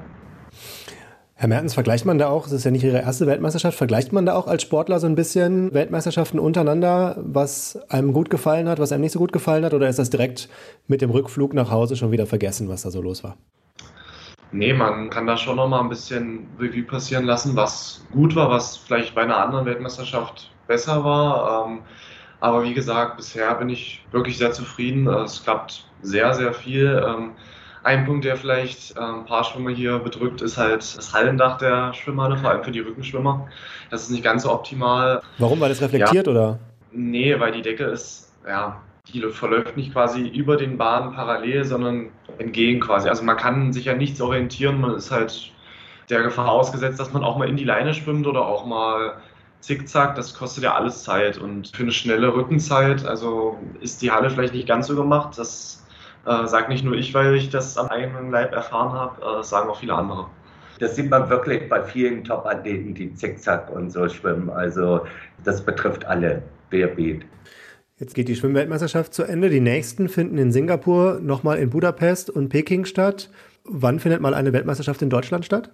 Herr 1.40 1.50
Mertens, 1.50 1.76
vergleicht 1.76 2.04
man 2.04 2.18
da 2.18 2.30
auch, 2.30 2.48
es 2.48 2.52
ist 2.52 2.64
ja 2.64 2.72
nicht 2.72 2.84
Ihre 2.84 2.98
erste 2.98 3.28
Weltmeisterschaft, 3.28 3.78
vergleicht 3.78 4.12
man 4.12 4.26
da 4.26 4.34
auch 4.34 4.48
als 4.48 4.64
Sportler 4.64 5.00
so 5.00 5.06
ein 5.06 5.14
bisschen 5.14 5.72
Weltmeisterschaften 5.72 6.40
untereinander, 6.40 7.16
was 7.20 7.78
einem 7.92 8.12
gut 8.12 8.32
gefallen 8.32 8.68
hat, 8.68 8.80
was 8.80 8.92
einem 8.92 9.02
nicht 9.02 9.12
so 9.12 9.20
gut 9.20 9.32
gefallen 9.32 9.64
hat, 9.64 9.76
oder 9.76 9.88
ist 9.88 10.00
das 10.00 10.10
direkt 10.10 10.50
mit 10.88 11.00
dem 11.04 11.12
Rückflug 11.12 11.54
nach 11.54 11.70
Hause 11.70 11.96
schon 11.96 12.10
wieder 12.10 12.26
vergessen, 12.26 12.70
was 12.70 12.82
da 12.82 12.90
so 12.90 13.04
los 13.04 13.24
war? 13.24 13.38
Nee, 14.52 14.74
man 14.74 15.12
kann 15.12 15.28
da 15.28 15.38
schon 15.38 15.58
noch 15.58 15.68
mal 15.68 15.82
ein 15.82 15.90
bisschen 15.90 16.48
Revue 16.60 16.82
passieren 16.82 17.26
lassen, 17.26 17.56
was 17.56 18.04
gut 18.12 18.36
war, 18.36 18.50
was 18.50 18.76
vielleicht 18.76 19.14
bei 19.14 19.22
einer 19.22 19.38
anderen 19.38 19.68
Weltmeisterschaft 19.68 20.50
besser 20.66 21.04
war. 21.04 21.68
Ähm, 21.68 21.82
aber 22.40 22.64
wie 22.64 22.74
gesagt, 22.74 23.16
bisher 23.18 23.54
bin 23.54 23.70
ich 23.70 24.04
wirklich 24.12 24.40
sehr 24.40 24.54
zufrieden. 24.54 25.08
Es 25.08 25.44
klappt 25.44 25.86
sehr, 26.02 26.34
sehr 26.34 26.52
viel. 26.54 27.00
Ähm, 27.86 28.00
ein 28.00 28.06
Punkt, 28.06 28.26
der 28.26 28.36
vielleicht 28.38 28.98
ein 28.98 29.26
paar 29.26 29.44
Schwimmer 29.44 29.72
hier 29.72 30.00
bedrückt, 30.00 30.42
ist 30.42 30.58
halt 30.58 30.82
das 30.98 31.14
Hallendach 31.14 31.58
der 31.58 31.94
Schwimmhalle, 31.94 32.38
vor 32.38 32.50
allem 32.50 32.64
für 32.64 32.72
die 32.72 32.80
Rückenschwimmer. 32.80 33.48
Das 33.90 34.04
ist 34.04 34.12
nicht 34.12 34.24
ganz 34.24 34.44
so 34.44 34.52
optimal. 34.52 35.22
Warum? 35.38 35.60
War 35.60 35.70
das 35.70 35.82
reflektiert 35.82 36.28
ja. 36.28 36.32
oder? 36.32 36.60
Nee, 36.92 37.40
weil 37.40 37.52
die 37.52 37.62
Decke 37.62 37.86
ist, 37.86 38.34
ja, 38.48 38.82
die 39.14 39.22
verläuft 39.22 39.78
nicht 39.78 39.94
quasi 39.94 40.28
über 40.28 40.58
den 40.58 40.78
Bahnen 40.78 41.14
parallel, 41.14 41.64
sondern 41.64 42.10
entgegen 42.38 42.80
quasi. 42.80 43.10
Also 43.10 43.24
man 43.24 43.38
kann 43.38 43.72
sich 43.74 43.86
ja 43.86 43.94
nichts 43.94 44.20
orientieren, 44.22 44.82
man 44.82 44.96
ist 44.96 45.12
halt 45.12 45.52
der 46.10 46.24
Gefahr 46.24 46.50
ausgesetzt, 46.50 47.00
dass 47.00 47.14
man 47.14 47.24
auch 47.24 47.38
mal 47.38 47.50
in 47.50 47.58
die 47.58 47.64
Leine 47.64 47.94
schwimmt 47.94 48.28
oder 48.28 48.46
auch 48.46 48.66
mal 48.66 49.18
zickzack, 49.60 50.16
das 50.16 50.34
kostet 50.34 50.64
ja 50.64 50.76
alles 50.76 51.04
Zeit 51.04 51.38
und 51.38 51.76
für 51.76 51.84
eine 51.84 51.92
schnelle 51.92 52.34
Rückenzeit, 52.34 53.06
also 53.06 53.58
ist 53.82 54.02
die 54.02 54.12
Halle 54.12 54.30
vielleicht 54.30 54.54
nicht 54.54 54.68
ganz 54.68 54.88
so 54.88 54.96
gemacht, 54.96 55.38
das 55.38 55.86
äh, 56.28 56.48
sag 56.48 56.70
nicht 56.70 56.84
nur 56.84 56.94
ich, 56.96 57.14
weil 57.14 57.36
ich 57.36 57.50
das 57.50 57.78
am 57.78 57.88
eigenen 57.88 58.32
Leib 58.32 58.54
erfahren 58.54 58.92
habe, 58.92 59.40
äh, 59.40 59.44
sagen 59.44 59.70
auch 59.70 59.80
viele 59.80 59.94
andere. 59.94 60.28
Das 60.80 60.96
sieht 60.96 61.10
man 61.10 61.30
wirklich 61.30 61.68
bei 61.70 61.82
vielen 61.82 62.24
Top-Athleten, 62.24 62.94
die 62.94 63.14
zickzack 63.16 63.72
und 63.72 63.92
so 63.92 64.08
schwimmen. 64.10 64.50
Also 64.50 65.06
das 65.44 65.66
betrifft 65.66 66.06
alle, 66.06 66.44
querbeet. 66.70 67.26
Jetzt 67.98 68.14
geht 68.14 68.28
die 68.28 68.36
Schwimmweltmeisterschaft 68.36 69.14
zu 69.14 69.24
Ende. 69.24 69.50
Die 69.50 69.60
nächsten 69.60 70.08
finden 70.08 70.38
in 70.38 70.52
Singapur, 70.52 71.20
nochmal 71.20 71.58
in 71.58 71.72
Budapest 71.72 72.30
und 72.30 72.50
Peking 72.50 72.86
statt. 72.86 73.32
Wann 73.64 74.00
findet 74.00 74.22
mal 74.22 74.36
eine 74.36 74.54
Weltmeisterschaft 74.54 75.02
in 75.02 75.10
Deutschland 75.10 75.46
statt? 75.46 75.72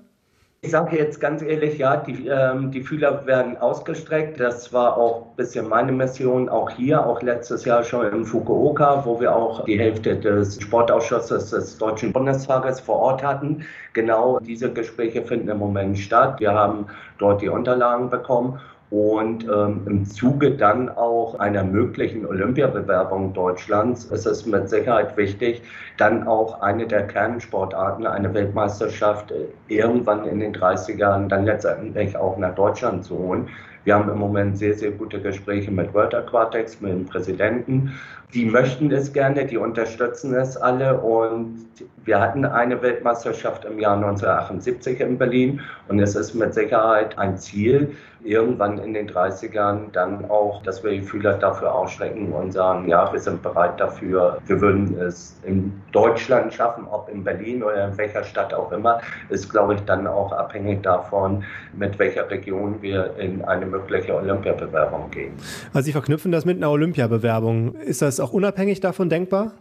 Ich 0.65 0.72
sage 0.72 0.98
jetzt 0.98 1.20
ganz 1.20 1.41
ehrlich, 1.41 1.77
ja, 1.77 1.98
die, 1.98 2.25
ähm, 2.25 2.72
die 2.72 2.82
Fühler 2.82 3.25
werden 3.25 3.58
ausgestreckt. 3.58 4.39
Das 4.39 4.72
war 4.72 4.96
auch 4.96 5.32
ein 5.32 5.36
bisschen 5.36 5.67
meine 5.67 5.91
Mission, 5.91 6.48
auch 6.48 6.70
hier, 6.70 7.05
auch 7.05 7.22
letztes 7.22 7.65
Jahr 7.65 7.84
schon 7.84 8.10
in 8.13 8.24
Fukuoka, 8.24 9.03
wo 9.05 9.20
wir 9.20 9.36
auch 9.36 9.65
die 9.65 9.77
Hälfte 9.77 10.15
des 10.15 10.62
Sportausschusses 10.62 11.50
des 11.50 11.77
Deutschen 11.77 12.13
Bundestages 12.13 12.79
vor 12.79 12.96
Ort 12.96 13.22
hatten. 13.22 13.65
Genau 13.91 14.39
diese 14.39 14.72
Gespräche 14.72 15.22
finden 15.22 15.50
im 15.50 15.58
Moment 15.58 16.00
statt. 16.00 16.39
Wir 16.39 16.53
haben 16.53 16.86
dort 17.17 17.41
die 17.41 17.50
Unterlagen 17.50 18.10
bekommen 18.10 18.58
und 18.93 19.45
ähm, 19.45 19.81
im 19.88 20.05
Zuge 20.05 20.51
dann 20.51 20.88
auch 20.88 21.39
einer 21.39 21.63
möglichen 21.63 22.27
Olympiabewerbung 22.27 23.33
Deutschlands 23.33 24.05
ist 24.05 24.27
es 24.27 24.45
mit 24.45 24.69
Sicherheit 24.69 25.17
wichtig, 25.17 25.63
dann 25.97 26.27
auch 26.27 26.62
eine 26.62 26.85
der 26.85 27.07
Kernsportarten, 27.07 28.05
eine 28.05 28.31
Weltmeisterschaft, 28.35 29.31
äh, 29.31 29.47
irgendwann 29.67 30.27
in 30.27 30.41
den 30.41 30.53
30ern 30.53 31.27
dann 31.27 31.45
letztendlich 31.45 32.15
auch 32.15 32.38
nach 32.38 32.53
Deutschland 32.53 33.03
zu 33.03 33.17
holen. 33.17 33.50
Wir 33.83 33.95
haben 33.95 34.09
im 34.12 34.19
Moment 34.19 34.59
sehr, 34.59 34.75
sehr 34.75 34.91
gute 34.91 35.19
Gespräche 35.19 35.71
mit 35.71 35.91
World 35.93 36.13
Aquatics, 36.13 36.79
mit 36.79 36.91
dem 36.91 37.05
Präsidenten. 37.05 37.93
Die 38.33 38.45
möchten 38.45 38.91
es 38.91 39.12
gerne, 39.12 39.45
die 39.45 39.57
unterstützen 39.57 40.33
es 40.35 40.55
alle. 40.55 41.00
Und 41.00 41.65
wir 42.05 42.19
hatten 42.21 42.45
eine 42.45 42.81
Weltmeisterschaft 42.81 43.65
im 43.65 43.79
Jahr 43.79 43.95
1978 43.97 45.01
in 45.01 45.17
Berlin. 45.17 45.62
Und 45.89 46.00
es 46.00 46.15
ist 46.15 46.33
mit 46.33 46.53
Sicherheit 46.53 47.17
ein 47.17 47.38
Ziel, 47.38 47.95
irgendwann 48.24 48.77
in 48.80 48.94
den 48.94 49.10
30ern 49.10 49.92
dann 49.92 50.30
auch, 50.30 50.62
dass 50.63 50.84
wir 50.84 50.92
die 50.92 51.01
Fühler 51.01 51.34
dafür 51.34 51.74
ausstrecken 51.74 52.32
und 52.32 52.51
sagen, 52.51 52.88
ja, 52.88 53.12
wir 53.12 53.20
sind 53.20 53.42
bereit 53.42 53.80
dafür. 53.80 54.38
Wir 54.46 54.62
würden 54.62 54.98
es 55.00 55.39
in 55.44 55.74
Deutschland 55.92 56.53
schaffen, 56.53 56.86
ob 56.89 57.10
in 57.10 57.24
Berlin 57.24 57.63
oder 57.63 57.88
in 57.88 57.98
welcher 57.98 58.24
Stadt 58.24 58.53
auch 58.53 58.72
immer, 58.72 59.01
ist, 59.30 59.50
glaube 59.50 59.75
ich, 59.75 59.82
dann 59.82 60.08
auch 60.08 60.32
abhängig 60.32 60.84
davon, 60.84 61.44
mit 61.74 61.98
welcher 62.00 62.30
Region 62.30 62.82
wir 62.82 63.15
in 63.18 63.44
eine 63.44 63.65
mögliche 63.65 64.15
Olympiabewerbung 64.15 65.12
gehen. 65.12 65.34
Also 65.74 65.86
Sie 65.86 65.92
verknüpfen 65.92 66.32
das 66.32 66.46
mit 66.46 66.58
einer 66.58 66.72
Olympiabewerbung. 66.72 67.75
Ist 67.75 68.01
das 68.01 68.20
auch 68.20 68.34
unabhängig 68.34 68.80
davon 68.80 69.10
denkbar? 69.10 69.53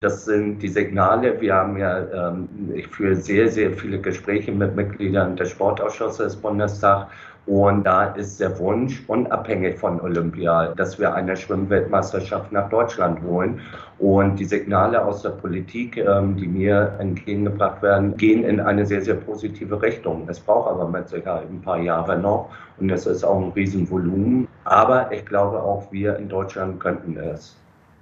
Das 0.00 0.26
sind 0.26 0.58
die 0.58 0.68
Signale. 0.68 1.40
Wir 1.40 1.54
haben 1.54 1.78
ja, 1.78 2.28
ähm, 2.28 2.48
ich 2.74 2.86
führe 2.88 3.16
sehr, 3.16 3.48
sehr 3.48 3.72
viele 3.72 3.98
Gespräche 3.98 4.52
mit 4.52 4.76
Mitgliedern 4.76 5.34
des 5.34 5.50
Sportausschusses 5.50 6.18
des 6.18 6.36
Bundestags 6.36 7.10
und 7.46 7.84
da 7.84 8.06
ist 8.06 8.40
der 8.40 8.58
Wunsch, 8.58 9.04
unabhängig 9.06 9.78
von 9.78 10.00
Olympia, 10.00 10.68
dass 10.76 10.98
wir 10.98 11.14
eine 11.14 11.36
Schwimmweltmeisterschaft 11.36 12.50
nach 12.52 12.70
Deutschland 12.70 13.22
holen. 13.22 13.60
Und 13.98 14.36
die 14.36 14.46
Signale 14.46 15.04
aus 15.04 15.22
der 15.22 15.30
Politik, 15.30 15.98
ähm, 15.98 16.36
die 16.36 16.48
mir 16.48 16.94
entgegengebracht 16.98 17.82
werden, 17.82 18.16
gehen 18.16 18.44
in 18.44 18.60
eine 18.60 18.86
sehr, 18.86 19.02
sehr 19.02 19.14
positive 19.14 19.80
Richtung. 19.80 20.26
Es 20.26 20.40
braucht 20.40 20.70
aber 20.70 20.88
mit 20.88 21.08
Sicherheit 21.08 21.48
ein 21.50 21.60
paar 21.60 21.78
Jahre 21.78 22.18
noch 22.18 22.48
und 22.80 22.90
es 22.90 23.06
ist 23.06 23.24
auch 23.24 23.40
ein 23.40 23.52
Riesenvolumen. 23.52 24.48
Aber 24.64 25.12
ich 25.12 25.24
glaube 25.26 25.62
auch, 25.62 25.92
wir 25.92 26.16
in 26.16 26.28
Deutschland 26.28 26.80
könnten 26.80 27.16
es. 27.18 27.56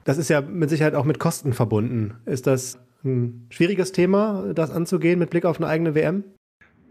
Das 0.04 0.18
ist 0.18 0.30
ja 0.30 0.40
mit 0.40 0.70
Sicherheit 0.70 0.94
auch 0.94 1.04
mit 1.04 1.18
Kosten 1.18 1.52
verbunden. 1.52 2.14
Ist 2.26 2.46
das 2.46 2.78
ein 3.04 3.46
schwieriges 3.50 3.92
Thema, 3.92 4.52
das 4.54 4.70
anzugehen 4.70 5.18
mit 5.18 5.30
Blick 5.30 5.44
auf 5.44 5.58
eine 5.58 5.66
eigene 5.66 5.94
WM? 5.94 6.24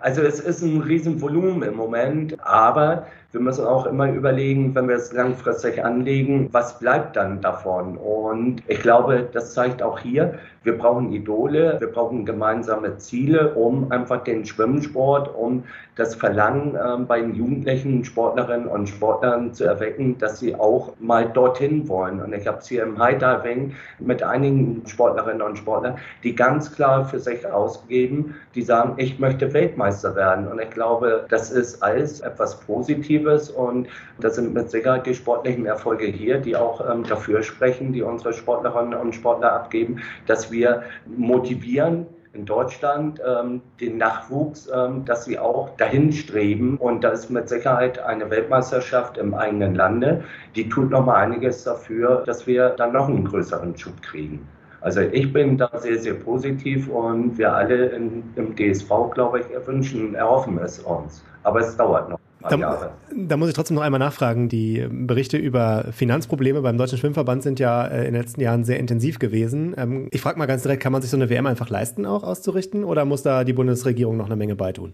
Also 0.01 0.21
es 0.23 0.39
ist 0.39 0.63
ein 0.63 0.81
Riesenvolumen 0.81 1.61
im 1.61 1.75
Moment, 1.75 2.43
aber 2.43 3.05
wir 3.31 3.39
müssen 3.39 3.65
auch 3.65 3.85
immer 3.85 4.11
überlegen, 4.11 4.75
wenn 4.75 4.89
wir 4.89 4.95
es 4.97 5.13
langfristig 5.13 5.83
anlegen, 5.83 6.49
was 6.51 6.79
bleibt 6.79 7.15
dann 7.15 7.39
davon? 7.39 7.97
Und 7.97 8.61
ich 8.67 8.81
glaube, 8.81 9.27
das 9.31 9.53
zeigt 9.53 9.81
auch 9.81 9.99
hier, 9.99 10.39
wir 10.63 10.77
brauchen 10.77 11.11
Idole, 11.11 11.77
wir 11.79 11.91
brauchen 11.91 12.25
gemeinsame 12.25 12.97
Ziele, 12.97 13.55
um 13.55 13.91
einfach 13.91 14.23
den 14.23 14.45
Schwimmsport, 14.45 15.33
um 15.33 15.63
das 15.95 16.13
Verlangen 16.13 16.75
äh, 16.75 17.03
bei 17.03 17.19
den 17.19 17.33
jugendlichen 17.33 18.03
Sportlerinnen 18.03 18.67
und 18.67 18.87
Sportlern 18.87 19.53
zu 19.53 19.63
erwecken, 19.63 20.17
dass 20.19 20.39
sie 20.39 20.53
auch 20.55 20.93
mal 20.99 21.27
dorthin 21.27 21.87
wollen. 21.87 22.21
Und 22.21 22.33
ich 22.33 22.45
habe 22.47 22.59
es 22.59 22.67
hier 22.67 22.83
im 22.83 22.99
High 22.99 23.21
mit 23.99 24.23
einigen 24.23 24.83
Sportlerinnen 24.85 25.41
und 25.41 25.57
Sportlern, 25.57 25.97
die 26.23 26.35
ganz 26.35 26.71
klar 26.71 27.05
für 27.05 27.19
sich 27.19 27.45
ausgeben, 27.47 28.35
die 28.53 28.61
sagen, 28.61 28.93
ich 28.97 29.19
möchte 29.19 29.53
Weltmeister 29.53 30.15
werden. 30.15 30.47
Und 30.47 30.61
ich 30.61 30.69
glaube, 30.69 31.25
das 31.29 31.51
ist 31.51 31.81
alles 31.81 32.19
etwas 32.19 32.59
Positives 32.59 33.20
Positives 33.21 33.49
und 33.49 33.87
das 34.19 34.35
sind 34.35 34.53
mit 34.53 34.69
Sicherheit 34.69 35.05
die 35.05 35.15
sportlichen 35.15 35.65
Erfolge 35.65 36.05
hier, 36.05 36.37
die 36.37 36.55
auch 36.55 36.81
ähm, 36.89 37.03
dafür 37.03 37.43
sprechen, 37.43 37.93
die 37.93 38.01
unsere 38.01 38.33
Sportlerinnen 38.33 38.93
und 38.93 39.13
Sportler 39.13 39.53
abgeben, 39.53 40.01
dass 40.27 40.51
wir 40.51 40.83
motivieren, 41.05 42.07
in 42.33 42.45
Deutschland 42.45 43.21
ähm, 43.27 43.61
den 43.81 43.97
Nachwuchs, 43.97 44.69
ähm, 44.73 45.03
dass 45.03 45.25
sie 45.25 45.37
auch 45.37 45.75
dahin 45.75 46.13
streben. 46.13 46.77
Und 46.77 47.03
da 47.03 47.09
ist 47.09 47.29
mit 47.29 47.49
Sicherheit 47.49 47.99
eine 47.99 48.29
Weltmeisterschaft 48.29 49.17
im 49.17 49.33
eigenen 49.33 49.75
Lande, 49.75 50.23
die 50.55 50.69
tut 50.69 50.91
noch 50.91 51.05
mal 51.05 51.15
einiges 51.15 51.65
dafür, 51.65 52.23
dass 52.25 52.47
wir 52.47 52.69
dann 52.69 52.93
noch 52.93 53.09
einen 53.09 53.25
größeren 53.25 53.77
Schub 53.77 54.01
kriegen. 54.01 54.47
Also 54.79 55.01
ich 55.01 55.33
bin 55.33 55.57
da 55.57 55.69
sehr, 55.75 55.99
sehr 55.99 56.13
positiv 56.13 56.87
und 56.87 57.37
wir 57.37 57.53
alle 57.53 57.87
in, 57.87 58.23
im 58.37 58.55
DSV, 58.55 58.89
glaube 59.13 59.41
ich, 59.41 59.67
wünschen, 59.67 60.15
erhoffen 60.15 60.57
es 60.59 60.79
uns. 60.79 61.25
Aber 61.43 61.59
es 61.59 61.75
dauert 61.75 62.09
noch. 62.09 62.19
Da, 62.49 62.93
da, 63.15 63.37
muss 63.37 63.49
ich 63.49 63.55
trotzdem 63.55 63.75
noch 63.75 63.83
einmal 63.83 63.99
nachfragen. 63.99 64.49
Die 64.49 64.87
Berichte 64.89 65.37
über 65.37 65.85
Finanzprobleme 65.91 66.61
beim 66.61 66.77
Deutschen 66.77 66.97
Schwimmverband 66.97 67.43
sind 67.43 67.59
ja 67.59 67.85
äh, 67.85 67.99
in 67.99 68.13
den 68.13 68.21
letzten 68.21 68.41
Jahren 68.41 68.63
sehr 68.63 68.79
intensiv 68.79 69.19
gewesen. 69.19 69.73
Ähm, 69.77 70.07
ich 70.11 70.21
frage 70.21 70.39
mal 70.39 70.45
ganz 70.45 70.63
direkt, 70.63 70.81
kann 70.81 70.91
man 70.91 71.01
sich 71.01 71.11
so 71.11 71.17
eine 71.17 71.29
WM 71.29 71.45
einfach 71.45 71.69
leisten, 71.69 72.05
auch 72.05 72.23
auszurichten, 72.23 72.83
oder 72.83 73.05
muss 73.05 73.23
da 73.23 73.43
die 73.43 73.53
Bundesregierung 73.53 74.17
noch 74.17 74.25
eine 74.25 74.35
Menge 74.35 74.55
beitun? 74.55 74.93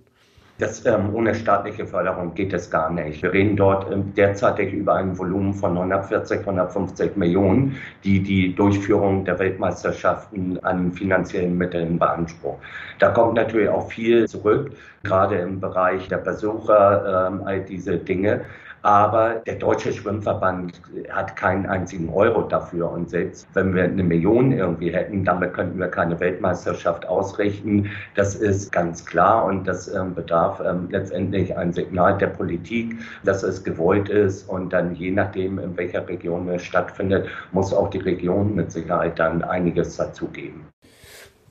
Das, 0.60 0.84
ähm, 0.88 1.14
ohne 1.14 1.36
staatliche 1.36 1.86
Förderung 1.86 2.34
geht 2.34 2.52
es 2.52 2.72
gar 2.72 2.90
nicht. 2.90 3.22
Wir 3.22 3.32
reden 3.32 3.56
dort 3.56 3.92
ähm, 3.92 4.12
derzeitig 4.16 4.74
über 4.74 4.96
ein 4.96 5.16
Volumen 5.16 5.54
von 5.54 5.78
140, 5.78 6.40
150 6.40 7.16
Millionen, 7.16 7.78
die 8.04 8.24
die 8.24 8.56
Durchführung 8.56 9.24
der 9.24 9.38
Weltmeisterschaften 9.38 10.58
an 10.64 10.92
finanziellen 10.92 11.56
Mitteln 11.56 12.00
beansprucht. 12.00 12.58
Da 12.98 13.10
kommt 13.10 13.36
natürlich 13.36 13.70
auch 13.70 13.88
viel 13.92 14.28
zurück, 14.28 14.72
gerade 15.04 15.36
im 15.36 15.60
Bereich 15.60 16.08
der 16.08 16.18
Besucher, 16.18 17.28
ähm, 17.30 17.44
all 17.46 17.62
diese 17.62 17.98
Dinge. 17.98 18.42
Aber 18.88 19.42
der 19.46 19.56
Deutsche 19.56 19.92
Schwimmverband 19.92 20.82
hat 21.10 21.36
keinen 21.36 21.66
einzigen 21.66 22.08
Euro 22.08 22.44
dafür. 22.44 22.90
Und 22.90 23.10
selbst 23.10 23.46
wenn 23.54 23.76
wir 23.76 23.84
eine 23.84 24.02
Million 24.02 24.54
irgendwie 24.54 24.94
hätten, 24.94 25.26
damit 25.26 25.56
könnten 25.56 25.78
wir 25.78 25.90
keine 25.90 26.18
Weltmeisterschaft 26.22 27.06
ausrichten. 27.06 27.90
Das 28.16 28.36
ist 28.36 28.72
ganz 28.72 29.06
klar 29.06 29.44
und 29.44 29.68
das 29.68 29.94
ähm, 29.94 30.16
bedarf 30.16 30.62
ähm, 30.66 30.88
letztendlich 30.90 31.58
ein 31.58 31.74
Signal 31.74 32.18
der 32.18 32.28
Politik, 32.28 32.96
dass 33.26 33.44
es 33.44 33.62
gewollt 33.62 34.08
ist. 34.08 34.48
Und 34.48 34.72
dann 34.72 34.96
je 34.96 35.12
nachdem, 35.12 35.60
in 35.60 35.76
welcher 35.76 36.08
Region 36.08 36.48
es 36.48 36.64
stattfindet, 36.64 37.28
muss 37.52 37.74
auch 37.74 37.90
die 37.90 37.98
Region 37.98 38.56
mit 38.56 38.72
Sicherheit 38.72 39.20
dann 39.20 39.44
einiges 39.44 39.98
dazugeben. 39.98 40.66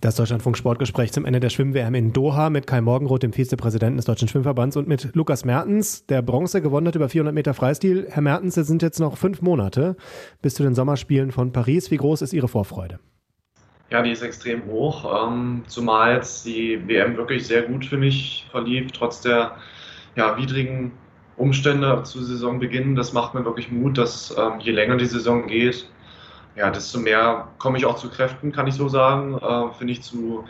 Das 0.07 0.15
Deutschlandfunk 0.15 0.57
Sportgespräch 0.57 1.11
zum 1.11 1.25
Ende 1.25 1.41
der 1.41 1.51
Schwimm-WM 1.51 1.93
in 1.97 2.13
Doha 2.13 2.49
mit 2.49 2.69
Kai 2.69 2.81
Morgenroth, 2.81 3.25
dem 3.25 3.33
Vizepräsidenten 3.33 3.97
des 3.97 4.05
Deutschen 4.05 4.29
Schwimmverbands 4.29 4.77
und 4.77 4.87
mit 4.87 5.13
Lukas 5.17 5.45
Mertens, 5.45 6.07
der 6.07 6.23
Bronze 6.23 6.63
gewonnen 6.63 6.87
hat 6.87 6.95
über 6.95 7.09
400 7.09 7.35
Meter 7.35 7.55
Freistil. 7.55 8.07
Herr 8.09 8.23
Mertens, 8.23 8.57
es 8.57 8.69
sind 8.69 8.83
jetzt 8.83 9.01
noch 9.01 9.17
fünf 9.17 9.43
Monate 9.43 9.97
bis 10.43 10.55
zu 10.55 10.63
den 10.63 10.77
Sommerspielen 10.77 11.33
von 11.33 11.51
Paris. 11.51 11.91
Wie 11.91 11.97
groß 11.97 12.23
ist 12.23 12.33
Ihre 12.33 12.47
Vorfreude? 12.47 13.01
Ja, 13.91 14.01
die 14.01 14.13
ist 14.13 14.23
extrem 14.23 14.65
hoch, 14.67 15.27
ähm, 15.27 15.65
zumal 15.67 16.15
jetzt 16.15 16.47
die 16.47 16.87
WM 16.87 17.17
wirklich 17.17 17.45
sehr 17.45 17.63
gut 17.63 17.85
für 17.85 17.97
mich 17.97 18.47
verlief, 18.53 18.93
trotz 18.93 19.23
der 19.23 19.57
ja, 20.15 20.39
widrigen 20.39 20.93
Umstände 21.37 22.05
zu 22.05 22.23
Saisonbeginn. 22.23 22.95
Das 22.95 23.13
macht 23.13 23.35
mir 23.35 23.45
wirklich 23.45 23.73
Mut, 23.73 23.99
dass 23.99 24.33
ähm, 24.39 24.61
je 24.61 24.71
länger 24.71 24.99
die 24.99 25.07
Saison 25.07 25.49
geht, 25.49 25.91
ja, 26.57 26.71
desto 26.71 26.99
mehr 26.99 27.49
komme 27.59 27.79
ich 27.79 27.85
auch 27.85 27.97
zu 27.97 28.09
Kräften, 28.09 28.53
kann 28.53 28.67
ich 28.67 28.75
so 28.75 28.89
sagen. 28.89 29.39
Äh, 29.39 29.73
Finde 29.79 29.93
ich 29.93 30.03
zu 30.03 30.45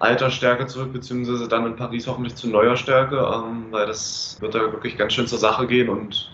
alter 0.00 0.30
Stärke 0.30 0.66
zurück, 0.66 0.92
beziehungsweise 0.92 1.48
dann 1.48 1.66
in 1.66 1.76
Paris 1.76 2.06
hoffentlich 2.06 2.34
zu 2.36 2.48
neuer 2.48 2.76
Stärke, 2.76 3.16
ähm, 3.16 3.66
weil 3.70 3.86
das 3.86 4.36
wird 4.40 4.54
da 4.54 4.60
wirklich 4.60 4.96
ganz 4.96 5.12
schön 5.12 5.26
zur 5.26 5.38
Sache 5.38 5.66
gehen 5.66 5.88
und 5.88 6.30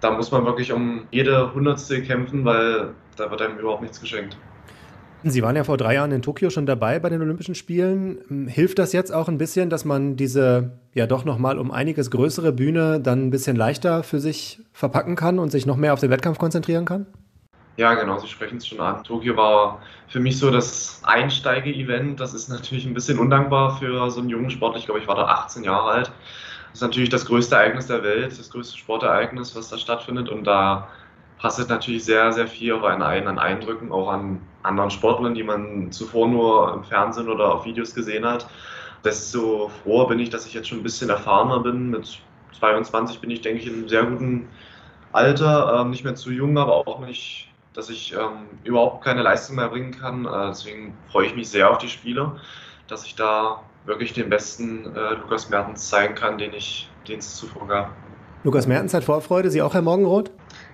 da 0.00 0.10
muss 0.10 0.30
man 0.30 0.44
wirklich 0.44 0.72
um 0.72 1.06
jede 1.10 1.54
Hundertstel 1.54 2.02
kämpfen, 2.02 2.44
weil 2.44 2.90
da 3.16 3.30
wird 3.30 3.40
einem 3.40 3.58
überhaupt 3.58 3.82
nichts 3.82 4.00
geschenkt. 4.00 4.36
Sie 5.24 5.42
waren 5.42 5.54
ja 5.54 5.62
vor 5.62 5.76
drei 5.76 5.94
Jahren 5.94 6.10
in 6.10 6.20
Tokio 6.20 6.50
schon 6.50 6.66
dabei 6.66 6.98
bei 6.98 7.08
den 7.08 7.22
Olympischen 7.22 7.54
Spielen. 7.54 8.48
Hilft 8.48 8.80
das 8.80 8.92
jetzt 8.92 9.14
auch 9.14 9.28
ein 9.28 9.38
bisschen, 9.38 9.70
dass 9.70 9.84
man 9.84 10.16
diese 10.16 10.72
ja 10.94 11.06
doch 11.06 11.24
nochmal 11.24 11.60
um 11.60 11.70
einiges 11.70 12.10
größere 12.10 12.52
Bühne 12.52 13.00
dann 13.00 13.26
ein 13.26 13.30
bisschen 13.30 13.54
leichter 13.54 14.02
für 14.02 14.18
sich 14.18 14.60
verpacken 14.72 15.14
kann 15.14 15.38
und 15.38 15.52
sich 15.52 15.64
noch 15.64 15.76
mehr 15.76 15.92
auf 15.92 16.00
den 16.00 16.10
Wettkampf 16.10 16.38
konzentrieren 16.38 16.84
kann? 16.84 17.06
Ja, 17.76 17.94
genau, 17.94 18.18
Sie 18.18 18.28
sprechen 18.28 18.58
es 18.58 18.66
schon 18.66 18.80
an. 18.80 19.02
Tokio 19.02 19.34
war 19.36 19.80
für 20.08 20.20
mich 20.20 20.38
so 20.38 20.50
das 20.50 21.00
Einsteige-Event. 21.04 22.20
Das 22.20 22.34
ist 22.34 22.48
natürlich 22.48 22.84
ein 22.84 22.92
bisschen 22.92 23.18
undankbar 23.18 23.78
für 23.78 24.10
so 24.10 24.20
einen 24.20 24.28
jungen 24.28 24.50
Sportler. 24.50 24.78
Ich 24.78 24.84
glaube, 24.84 25.00
ich 25.00 25.08
war 25.08 25.14
da 25.14 25.24
18 25.24 25.64
Jahre 25.64 25.90
alt. 25.90 26.06
Das 26.06 26.74
ist 26.74 26.82
natürlich 26.82 27.08
das 27.08 27.24
größte 27.24 27.54
Ereignis 27.54 27.86
der 27.86 28.02
Welt, 28.02 28.38
das 28.38 28.50
größte 28.50 28.76
Sportereignis, 28.76 29.56
was 29.56 29.70
da 29.70 29.78
stattfindet. 29.78 30.28
Und 30.28 30.44
da 30.44 30.88
passt 31.38 31.66
natürlich 31.68 32.04
sehr, 32.04 32.30
sehr 32.32 32.46
viel 32.46 32.74
auf 32.74 32.84
einen 32.84 33.02
ein, 33.02 33.26
an 33.26 33.38
Eindrücken, 33.38 33.90
auch 33.90 34.10
an 34.10 34.40
anderen 34.62 34.90
Sportlern, 34.90 35.34
die 35.34 35.42
man 35.42 35.90
zuvor 35.92 36.28
nur 36.28 36.74
im 36.74 36.84
Fernsehen 36.84 37.28
oder 37.28 37.54
auf 37.54 37.64
Videos 37.64 37.94
gesehen 37.94 38.26
hat. 38.26 38.46
Desto 39.02 39.70
froher 39.82 40.08
bin 40.08 40.18
ich, 40.18 40.30
dass 40.30 40.46
ich 40.46 40.54
jetzt 40.54 40.68
schon 40.68 40.78
ein 40.78 40.82
bisschen 40.84 41.10
erfahrener 41.10 41.60
bin. 41.60 41.90
Mit 41.90 42.20
22 42.58 43.20
bin 43.20 43.30
ich, 43.30 43.40
denke 43.40 43.60
ich, 43.60 43.66
in 43.66 43.74
einem 43.74 43.88
sehr 43.88 44.04
guten 44.04 44.48
Alter. 45.12 45.80
Ähm, 45.80 45.90
nicht 45.90 46.04
mehr 46.04 46.14
zu 46.14 46.30
jung, 46.30 46.56
aber 46.58 46.86
auch 46.86 47.00
nicht 47.00 47.51
dass 47.74 47.90
ich 47.90 48.12
ähm, 48.12 48.46
überhaupt 48.64 49.04
keine 49.04 49.22
Leistung 49.22 49.56
mehr 49.56 49.68
bringen 49.68 49.92
kann. 49.92 50.24
Äh, 50.24 50.48
deswegen 50.48 50.94
freue 51.10 51.26
ich 51.26 51.34
mich 51.34 51.48
sehr 51.48 51.70
auf 51.70 51.78
die 51.78 51.88
Spiele, 51.88 52.32
dass 52.88 53.04
ich 53.04 53.14
da 53.14 53.60
wirklich 53.84 54.12
den 54.12 54.28
besten 54.28 54.94
äh, 54.94 55.14
Lukas 55.14 55.50
Mertens 55.50 55.88
zeigen 55.88 56.14
kann, 56.14 56.38
den 56.38 56.52
ich 56.54 56.88
den 57.08 57.18
es 57.18 57.36
zuvor 57.36 57.66
gab. 57.66 57.90
Lukas 58.44 58.66
Mertens 58.66 58.92
hat 58.94 59.04
Vorfreude, 59.04 59.50
Sie 59.50 59.62
auch, 59.62 59.74
Herr 59.74 59.82
Morgenroth? 59.82 60.30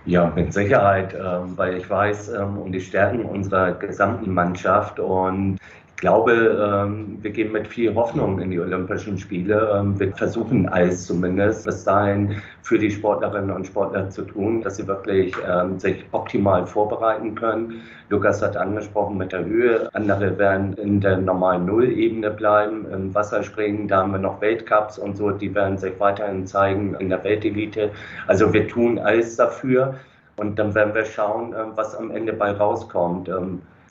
Ja, 0.07 0.33
mit 0.35 0.55
Sicherheit, 0.55 1.15
ähm, 1.15 1.57
weil 1.57 1.77
ich 1.77 1.89
weiß 1.89 2.31
ähm, 2.31 2.57
um 2.57 2.73
die 2.73 2.81
Stärken 2.81 3.25
unserer 3.25 3.73
gesamten 3.73 4.33
Mannschaft 4.33 4.99
und 4.99 5.59
glaube, 5.99 6.33
ähm, 6.33 7.19
wir 7.23 7.31
gehen 7.33 7.53
mit 7.53 7.67
viel 7.67 7.95
Hoffnung 7.95 8.41
in 8.41 8.51
die 8.51 8.61
Olympischen 8.61 9.19
Spiele. 9.19 9.73
Ähm, 9.75 9.99
wir 9.99 10.13
versuchen 10.15 10.69
alles 10.69 11.07
zumindest 11.07 11.67
bis 11.67 11.85
dahin 11.85 12.37
für 12.63 12.79
die 12.79 12.91
Sportlerinnen 12.91 13.51
und 13.51 13.67
Sportler 13.67 14.09
zu 14.09 14.23
tun, 14.23 14.63
dass 14.63 14.77
sie 14.77 14.87
wirklich 14.87 15.35
ähm, 15.49 15.79
sich 15.79 16.05
optimal 16.13 16.67
vorbereiten 16.67 17.35
können. 17.35 17.83
Lukas 18.11 18.41
hat 18.41 18.57
angesprochen 18.57 19.19
mit 19.19 19.33
der 19.33 19.45
Höhe. 19.45 19.91
Andere 19.93 20.39
werden 20.39 20.75
in 20.75 21.01
der 21.01 21.19
normalen 21.19 21.67
Nullebene 21.67 22.31
bleiben. 22.31 22.87
Im 22.93 23.13
Wasserspringen, 23.13 23.89
da 23.89 23.99
haben 24.03 24.13
wir 24.13 24.19
noch 24.19 24.41
Weltcups 24.41 24.99
und 24.99 25.17
so, 25.17 25.31
die 25.33 25.53
werden 25.53 25.79
sich 25.79 25.99
weiterhin 25.99 26.47
zeigen 26.47 26.95
in 27.01 27.09
der 27.09 27.23
Weltelite. 27.25 27.91
Also 28.29 28.53
wir 28.53 28.69
tun 28.69 28.99
alles 29.01 29.37
dafür. 29.37 29.95
Und 30.37 30.57
dann 30.61 30.73
werden 30.77 30.95
wir 30.95 31.05
schauen, 31.05 31.53
was 31.75 31.97
am 31.97 32.13
Ende 32.13 32.33
bei 32.33 32.53
rauskommt. 32.53 33.29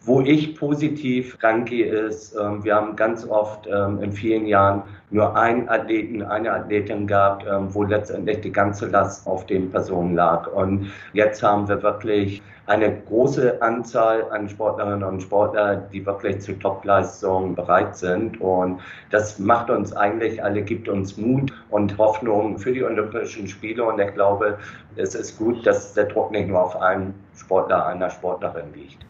Wo 0.03 0.21
ich 0.21 0.55
positiv 0.55 1.37
rangehe, 1.43 1.85
ist, 1.85 2.35
ähm, 2.35 2.63
wir 2.63 2.75
haben 2.75 2.95
ganz 2.95 3.27
oft 3.27 3.67
ähm, 3.67 4.01
in 4.01 4.11
vielen 4.11 4.45
Jahren 4.45 4.83
nur 5.09 5.35
einen 5.35 5.67
Athleten, 5.67 6.21
eine 6.21 6.53
Athletin 6.53 7.07
gehabt, 7.07 7.45
ähm, 7.49 7.73
wo 7.73 7.83
letztendlich 7.83 8.41
die 8.41 8.51
ganze 8.51 8.87
Last 8.87 9.27
auf 9.27 9.45
den 9.47 9.69
Personen 9.69 10.15
lag. 10.15 10.47
Und 10.53 10.91
jetzt 11.13 11.43
haben 11.43 11.67
wir 11.67 11.81
wirklich 11.83 12.41
eine 12.67 13.01
große 13.01 13.61
Anzahl 13.61 14.29
an 14.31 14.49
Sportlerinnen 14.49 15.03
und 15.03 15.21
Sportlern, 15.21 15.83
die 15.91 16.05
wirklich 16.05 16.41
zu 16.41 16.53
Topleistungen 16.53 17.55
bereit 17.55 17.95
sind. 17.95 18.39
Und 18.41 18.81
das 19.09 19.39
macht 19.39 19.69
uns 19.69 19.93
eigentlich 19.93 20.43
alle, 20.43 20.61
gibt 20.61 20.89
uns 20.89 21.17
Mut 21.17 21.51
und 21.69 21.97
Hoffnung 21.97 22.59
für 22.59 22.73
die 22.73 22.83
Olympischen 22.83 23.47
Spiele. 23.47 23.85
Und 23.85 23.99
ich 23.99 24.13
glaube, 24.13 24.57
es 24.97 25.15
ist 25.15 25.37
gut, 25.37 25.65
dass 25.65 25.93
der 25.93 26.05
Druck 26.05 26.31
nicht 26.31 26.49
nur 26.49 26.61
auf 26.61 26.75
einem 26.81 27.13
Sportler, 27.35 27.85
einer 27.85 28.09
Sportlerin 28.09 28.73
liegt. 28.73 29.05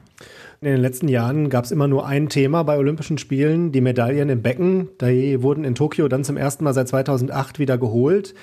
In 0.59 0.69
den 0.69 0.81
letzten 0.81 1.07
Jahren 1.07 1.49
gab 1.49 1.65
es 1.65 1.71
immer 1.71 1.87
nur 1.87 2.07
ein 2.07 2.29
Thema 2.29 2.63
bei 2.63 2.77
Olympischen 2.77 3.19
Spielen, 3.19 3.71
die 3.71 3.81
Medaillen 3.81 4.29
im 4.29 4.41
Becken. 4.41 4.89
Die 4.99 5.43
wurden 5.43 5.63
in 5.63 5.75
Tokio 5.75 6.07
dann 6.07 6.23
zum 6.23 6.35
ersten 6.35 6.63
Mal 6.63 6.73
seit 6.73 6.87
2008 6.87 7.59
wieder 7.59 7.77
geholt. 7.77 8.33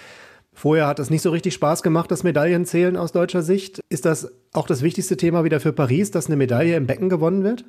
Vorher 0.52 0.86
hat 0.86 1.00
es 1.00 1.10
nicht 1.10 1.22
so 1.22 1.30
richtig 1.30 1.54
Spaß 1.54 1.82
gemacht, 1.82 2.12
das 2.12 2.22
Medaillenzählen 2.22 2.96
aus 2.96 3.10
deutscher 3.10 3.42
Sicht. 3.42 3.80
Ist 3.88 4.04
das 4.04 4.32
auch 4.52 4.68
das 4.68 4.82
wichtigste 4.82 5.16
Thema 5.16 5.42
wieder 5.42 5.58
für 5.58 5.72
Paris, 5.72 6.12
dass 6.12 6.26
eine 6.26 6.36
Medaille 6.36 6.76
im 6.76 6.86
Becken 6.86 7.08
gewonnen 7.08 7.42
wird? 7.42 7.64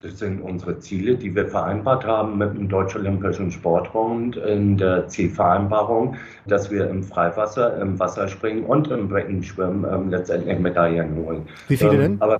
Das 0.00 0.20
sind 0.20 0.42
unsere 0.42 0.78
Ziele, 0.78 1.16
die 1.16 1.34
wir 1.34 1.48
vereinbart 1.48 2.04
haben 2.04 2.38
mit 2.38 2.54
dem 2.54 2.68
Deutschen 2.68 3.00
Olympischen 3.00 3.50
Sportbund 3.50 4.36
in 4.36 4.76
der 4.76 5.08
Zielvereinbarung, 5.08 6.14
dass 6.46 6.70
wir 6.70 6.88
im 6.88 7.02
Freiwasser, 7.02 7.80
im 7.82 7.98
Wasserspringen 7.98 8.62
und 8.62 8.86
im 8.92 9.08
Beckenschwimmen 9.08 9.84
ähm, 9.92 10.10
letztendlich 10.10 10.56
Medaillen 10.60 11.16
holen. 11.16 11.42
Wie 11.66 11.76
viele 11.76 11.94
ähm, 11.94 12.20
denn? 12.20 12.38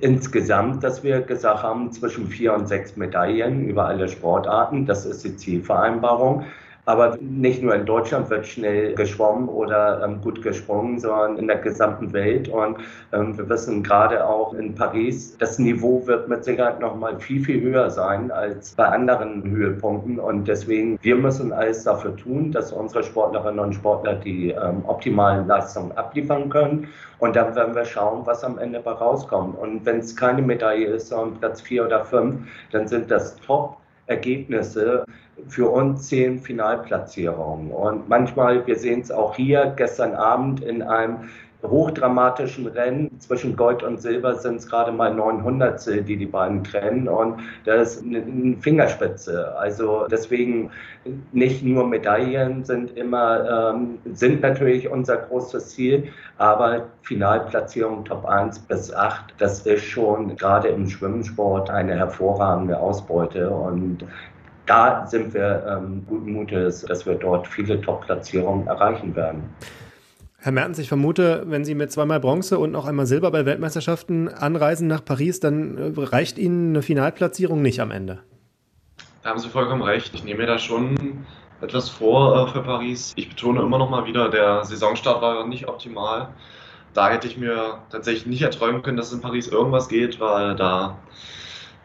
Insgesamt, 0.00 0.84
dass 0.84 1.02
wir 1.02 1.20
gesagt 1.22 1.62
haben, 1.62 1.92
zwischen 1.92 2.26
vier 2.28 2.54
und 2.54 2.68
sechs 2.68 2.96
Medaillen 2.96 3.68
über 3.68 3.86
alle 3.86 4.08
Sportarten. 4.08 4.86
Das 4.86 5.06
ist 5.06 5.24
die 5.24 5.36
Zielvereinbarung. 5.36 6.44
Aber 6.84 7.16
nicht 7.20 7.62
nur 7.62 7.76
in 7.76 7.86
Deutschland 7.86 8.28
wird 8.28 8.44
schnell 8.44 8.94
geschwommen 8.96 9.48
oder 9.48 10.02
ähm, 10.04 10.20
gut 10.20 10.42
gesprungen, 10.42 10.98
sondern 10.98 11.38
in 11.38 11.46
der 11.46 11.58
gesamten 11.58 12.12
Welt. 12.12 12.48
Und 12.48 12.78
ähm, 13.12 13.38
wir 13.38 13.48
wissen 13.48 13.84
gerade 13.84 14.26
auch 14.26 14.52
in 14.54 14.74
Paris, 14.74 15.36
das 15.38 15.60
Niveau 15.60 16.04
wird 16.06 16.28
mit 16.28 16.42
Sicherheit 16.42 16.80
noch 16.80 16.96
mal 16.96 17.20
viel, 17.20 17.44
viel 17.44 17.60
höher 17.60 17.88
sein 17.88 18.32
als 18.32 18.72
bei 18.72 18.86
anderen 18.86 19.48
Höhepunkten. 19.48 20.18
Und 20.18 20.48
deswegen, 20.48 20.98
wir 21.02 21.14
müssen 21.14 21.52
alles 21.52 21.84
dafür 21.84 22.16
tun, 22.16 22.50
dass 22.50 22.72
unsere 22.72 23.04
Sportlerinnen 23.04 23.60
und 23.60 23.74
Sportler 23.74 24.14
die 24.14 24.50
ähm, 24.50 24.82
optimalen 24.84 25.46
Leistungen 25.46 25.92
abliefern 25.92 26.48
können. 26.48 26.88
Und 27.20 27.36
dann 27.36 27.54
werden 27.54 27.76
wir 27.76 27.84
schauen, 27.84 28.26
was 28.26 28.42
am 28.42 28.58
Ende 28.58 28.80
bei 28.80 28.90
rauskommt. 28.90 29.56
Und 29.56 29.86
wenn 29.86 29.98
es 29.98 30.16
keine 30.16 30.42
Medaille 30.42 30.86
ist, 30.86 31.10
sondern 31.10 31.38
Platz 31.38 31.60
vier 31.60 31.86
oder 31.86 32.04
fünf, 32.04 32.40
dann 32.72 32.88
sind 32.88 33.08
das 33.08 33.36
top 33.36 33.76
Ergebnisse. 34.06 35.04
Für 35.48 35.70
uns 35.70 36.08
zählen 36.08 36.38
Finalplatzierungen. 36.38 37.70
Und 37.70 38.08
manchmal, 38.08 38.66
wir 38.66 38.76
sehen 38.76 39.00
es 39.00 39.10
auch 39.10 39.34
hier 39.34 39.72
gestern 39.76 40.14
Abend 40.14 40.62
in 40.62 40.82
einem 40.82 41.30
hochdramatischen 41.62 42.66
Rennen. 42.66 43.18
Zwischen 43.20 43.56
Gold 43.56 43.82
und 43.82 44.00
Silber 44.00 44.34
sind 44.34 44.56
es 44.56 44.66
gerade 44.66 44.92
mal 44.92 45.14
900 45.14 45.72
die 46.08 46.16
die 46.16 46.26
beiden 46.26 46.64
trennen 46.64 47.08
und 47.08 47.40
das 47.64 47.96
ist 47.96 48.04
eine 48.04 48.56
Fingerspitze. 48.60 49.56
Also 49.56 50.06
deswegen 50.10 50.70
nicht 51.32 51.62
nur 51.62 51.86
Medaillen 51.86 52.64
sind 52.64 52.96
immer, 52.96 53.72
ähm, 53.74 53.98
sind 54.12 54.42
natürlich 54.42 54.88
unser 54.88 55.16
großes 55.16 55.70
Ziel, 55.70 56.08
aber 56.38 56.86
Finalplatzierung 57.02 58.04
Top 58.04 58.24
1 58.24 58.58
bis 58.60 58.92
8, 58.92 59.34
das 59.38 59.66
ist 59.66 59.84
schon 59.84 60.36
gerade 60.36 60.68
im 60.68 60.88
Schwimmsport 60.88 61.70
eine 61.70 61.96
hervorragende 61.96 62.78
Ausbeute 62.78 63.50
und 63.50 64.04
da 64.66 65.06
sind 65.06 65.34
wir 65.34 65.64
ähm, 65.68 66.04
guten 66.08 66.32
Mutes, 66.32 66.82
dass 66.82 67.04
wir 67.04 67.14
dort 67.16 67.48
viele 67.48 67.80
Top-Platzierungen 67.80 68.66
erreichen 68.68 69.14
werden. 69.16 69.42
Herr 70.44 70.50
Mertens, 70.50 70.80
ich 70.80 70.88
vermute, 70.88 71.44
wenn 71.46 71.64
Sie 71.64 71.76
mit 71.76 71.92
zweimal 71.92 72.18
Bronze 72.18 72.58
und 72.58 72.72
noch 72.72 72.84
einmal 72.84 73.06
Silber 73.06 73.30
bei 73.30 73.46
Weltmeisterschaften 73.46 74.28
anreisen 74.28 74.88
nach 74.88 75.04
Paris, 75.04 75.38
dann 75.38 75.78
äh, 75.78 75.92
reicht 75.96 76.36
Ihnen 76.36 76.70
eine 76.70 76.82
Finalplatzierung 76.82 77.62
nicht 77.62 77.78
am 77.78 77.92
Ende. 77.92 78.18
Da 79.22 79.30
haben 79.30 79.38
Sie 79.38 79.48
vollkommen 79.48 79.82
recht. 79.82 80.12
Ich 80.14 80.24
nehme 80.24 80.40
mir 80.40 80.48
da 80.48 80.58
schon 80.58 81.24
etwas 81.60 81.88
vor 81.88 82.48
äh, 82.48 82.50
für 82.50 82.60
Paris. 82.60 83.12
Ich 83.14 83.28
betone 83.28 83.62
immer 83.62 83.78
noch 83.78 83.88
mal 83.88 84.04
wieder, 84.04 84.30
der 84.30 84.64
Saisonstart 84.64 85.22
war 85.22 85.46
nicht 85.46 85.68
optimal. 85.68 86.30
Da 86.92 87.08
hätte 87.08 87.28
ich 87.28 87.36
mir 87.36 87.78
tatsächlich 87.90 88.26
nicht 88.26 88.42
erträumen 88.42 88.82
können, 88.82 88.96
dass 88.96 89.12
in 89.12 89.20
Paris 89.20 89.46
irgendwas 89.46 89.88
geht, 89.88 90.18
weil 90.18 90.56
da 90.56 90.98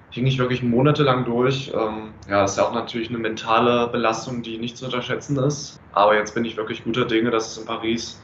hing 0.10 0.26
ich 0.26 0.40
wirklich 0.40 0.64
monatelang 0.64 1.26
durch. 1.26 1.72
Ähm, 1.76 2.16
ja, 2.28 2.44
ist 2.46 2.58
ja 2.58 2.64
auch 2.64 2.74
natürlich 2.74 3.10
eine 3.10 3.20
mentale 3.20 3.88
Belastung, 3.90 4.42
die 4.42 4.58
nicht 4.58 4.78
zu 4.78 4.86
unterschätzen 4.86 5.38
ist. 5.38 5.80
Aber 5.92 6.16
jetzt 6.16 6.34
bin 6.34 6.44
ich 6.44 6.58
wirklich 6.58 6.84
guter 6.84 7.06
Dinge, 7.06 7.30
dass 7.30 7.52
es 7.52 7.58
in 7.60 7.66
Paris 7.68 8.20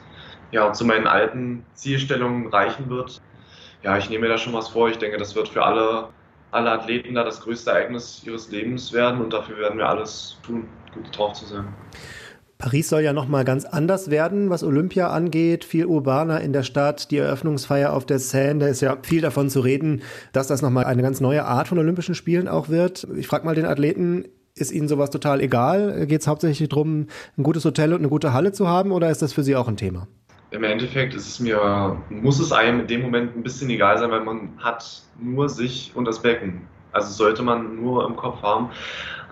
ja, 0.54 0.72
zu 0.72 0.84
meinen 0.84 1.08
alten 1.08 1.66
Zielstellungen 1.74 2.46
reichen 2.46 2.88
wird. 2.88 3.20
Ja, 3.82 3.98
ich 3.98 4.08
nehme 4.08 4.22
mir 4.22 4.28
da 4.28 4.38
schon 4.38 4.52
was 4.52 4.68
vor. 4.68 4.88
Ich 4.88 4.98
denke, 4.98 5.18
das 5.18 5.34
wird 5.34 5.48
für 5.48 5.64
alle, 5.64 6.08
alle 6.52 6.70
Athleten 6.70 7.16
da 7.16 7.24
das 7.24 7.40
größte 7.40 7.72
Ereignis 7.72 8.22
ihres 8.24 8.50
Lebens 8.52 8.92
werden 8.92 9.20
und 9.20 9.32
dafür 9.32 9.58
werden 9.58 9.78
wir 9.78 9.88
alles 9.88 10.38
tun, 10.46 10.68
gut 10.94 11.18
drauf 11.18 11.32
zu 11.32 11.44
sein. 11.44 11.66
Paris 12.56 12.88
soll 12.88 13.00
ja 13.00 13.12
nochmal 13.12 13.44
ganz 13.44 13.64
anders 13.64 14.10
werden, 14.10 14.48
was 14.48 14.62
Olympia 14.62 15.08
angeht. 15.10 15.64
Viel 15.64 15.86
urbaner 15.86 16.40
in 16.40 16.52
der 16.52 16.62
Stadt, 16.62 17.10
die 17.10 17.18
Eröffnungsfeier 17.18 17.92
auf 17.92 18.06
der 18.06 18.20
Seine, 18.20 18.60
da 18.60 18.66
ist 18.68 18.80
ja 18.80 18.96
viel 19.02 19.20
davon 19.20 19.50
zu 19.50 19.58
reden, 19.58 20.02
dass 20.32 20.46
das 20.46 20.62
nochmal 20.62 20.84
eine 20.84 21.02
ganz 21.02 21.20
neue 21.20 21.44
Art 21.44 21.66
von 21.66 21.80
Olympischen 21.80 22.14
Spielen 22.14 22.46
auch 22.46 22.68
wird. 22.68 23.08
Ich 23.16 23.26
frage 23.26 23.44
mal 23.44 23.56
den 23.56 23.66
Athleten, 23.66 24.28
ist 24.54 24.70
Ihnen 24.70 24.86
sowas 24.86 25.10
total 25.10 25.40
egal? 25.40 26.06
Geht 26.06 26.20
es 26.20 26.28
hauptsächlich 26.28 26.68
darum, 26.68 27.08
ein 27.36 27.42
gutes 27.42 27.64
Hotel 27.64 27.92
und 27.92 27.98
eine 27.98 28.08
gute 28.08 28.32
Halle 28.32 28.52
zu 28.52 28.68
haben 28.68 28.92
oder 28.92 29.10
ist 29.10 29.20
das 29.20 29.32
für 29.32 29.42
Sie 29.42 29.56
auch 29.56 29.66
ein 29.66 29.76
Thema? 29.76 30.06
Im 30.54 30.62
Endeffekt 30.64 31.14
ist 31.14 31.26
es 31.26 31.40
mir, 31.40 32.00
muss 32.08 32.38
es 32.38 32.52
einem 32.52 32.80
in 32.80 32.86
dem 32.86 33.02
Moment 33.02 33.36
ein 33.36 33.42
bisschen 33.42 33.68
egal 33.70 33.98
sein, 33.98 34.10
weil 34.10 34.20
man 34.20 34.56
hat 34.58 35.02
nur 35.18 35.48
sich 35.48 35.92
und 35.94 36.04
das 36.04 36.22
Becken. 36.22 36.68
Also 36.92 37.12
sollte 37.12 37.42
man 37.42 37.74
nur 37.74 38.06
im 38.06 38.14
Kopf 38.14 38.40
haben. 38.42 38.70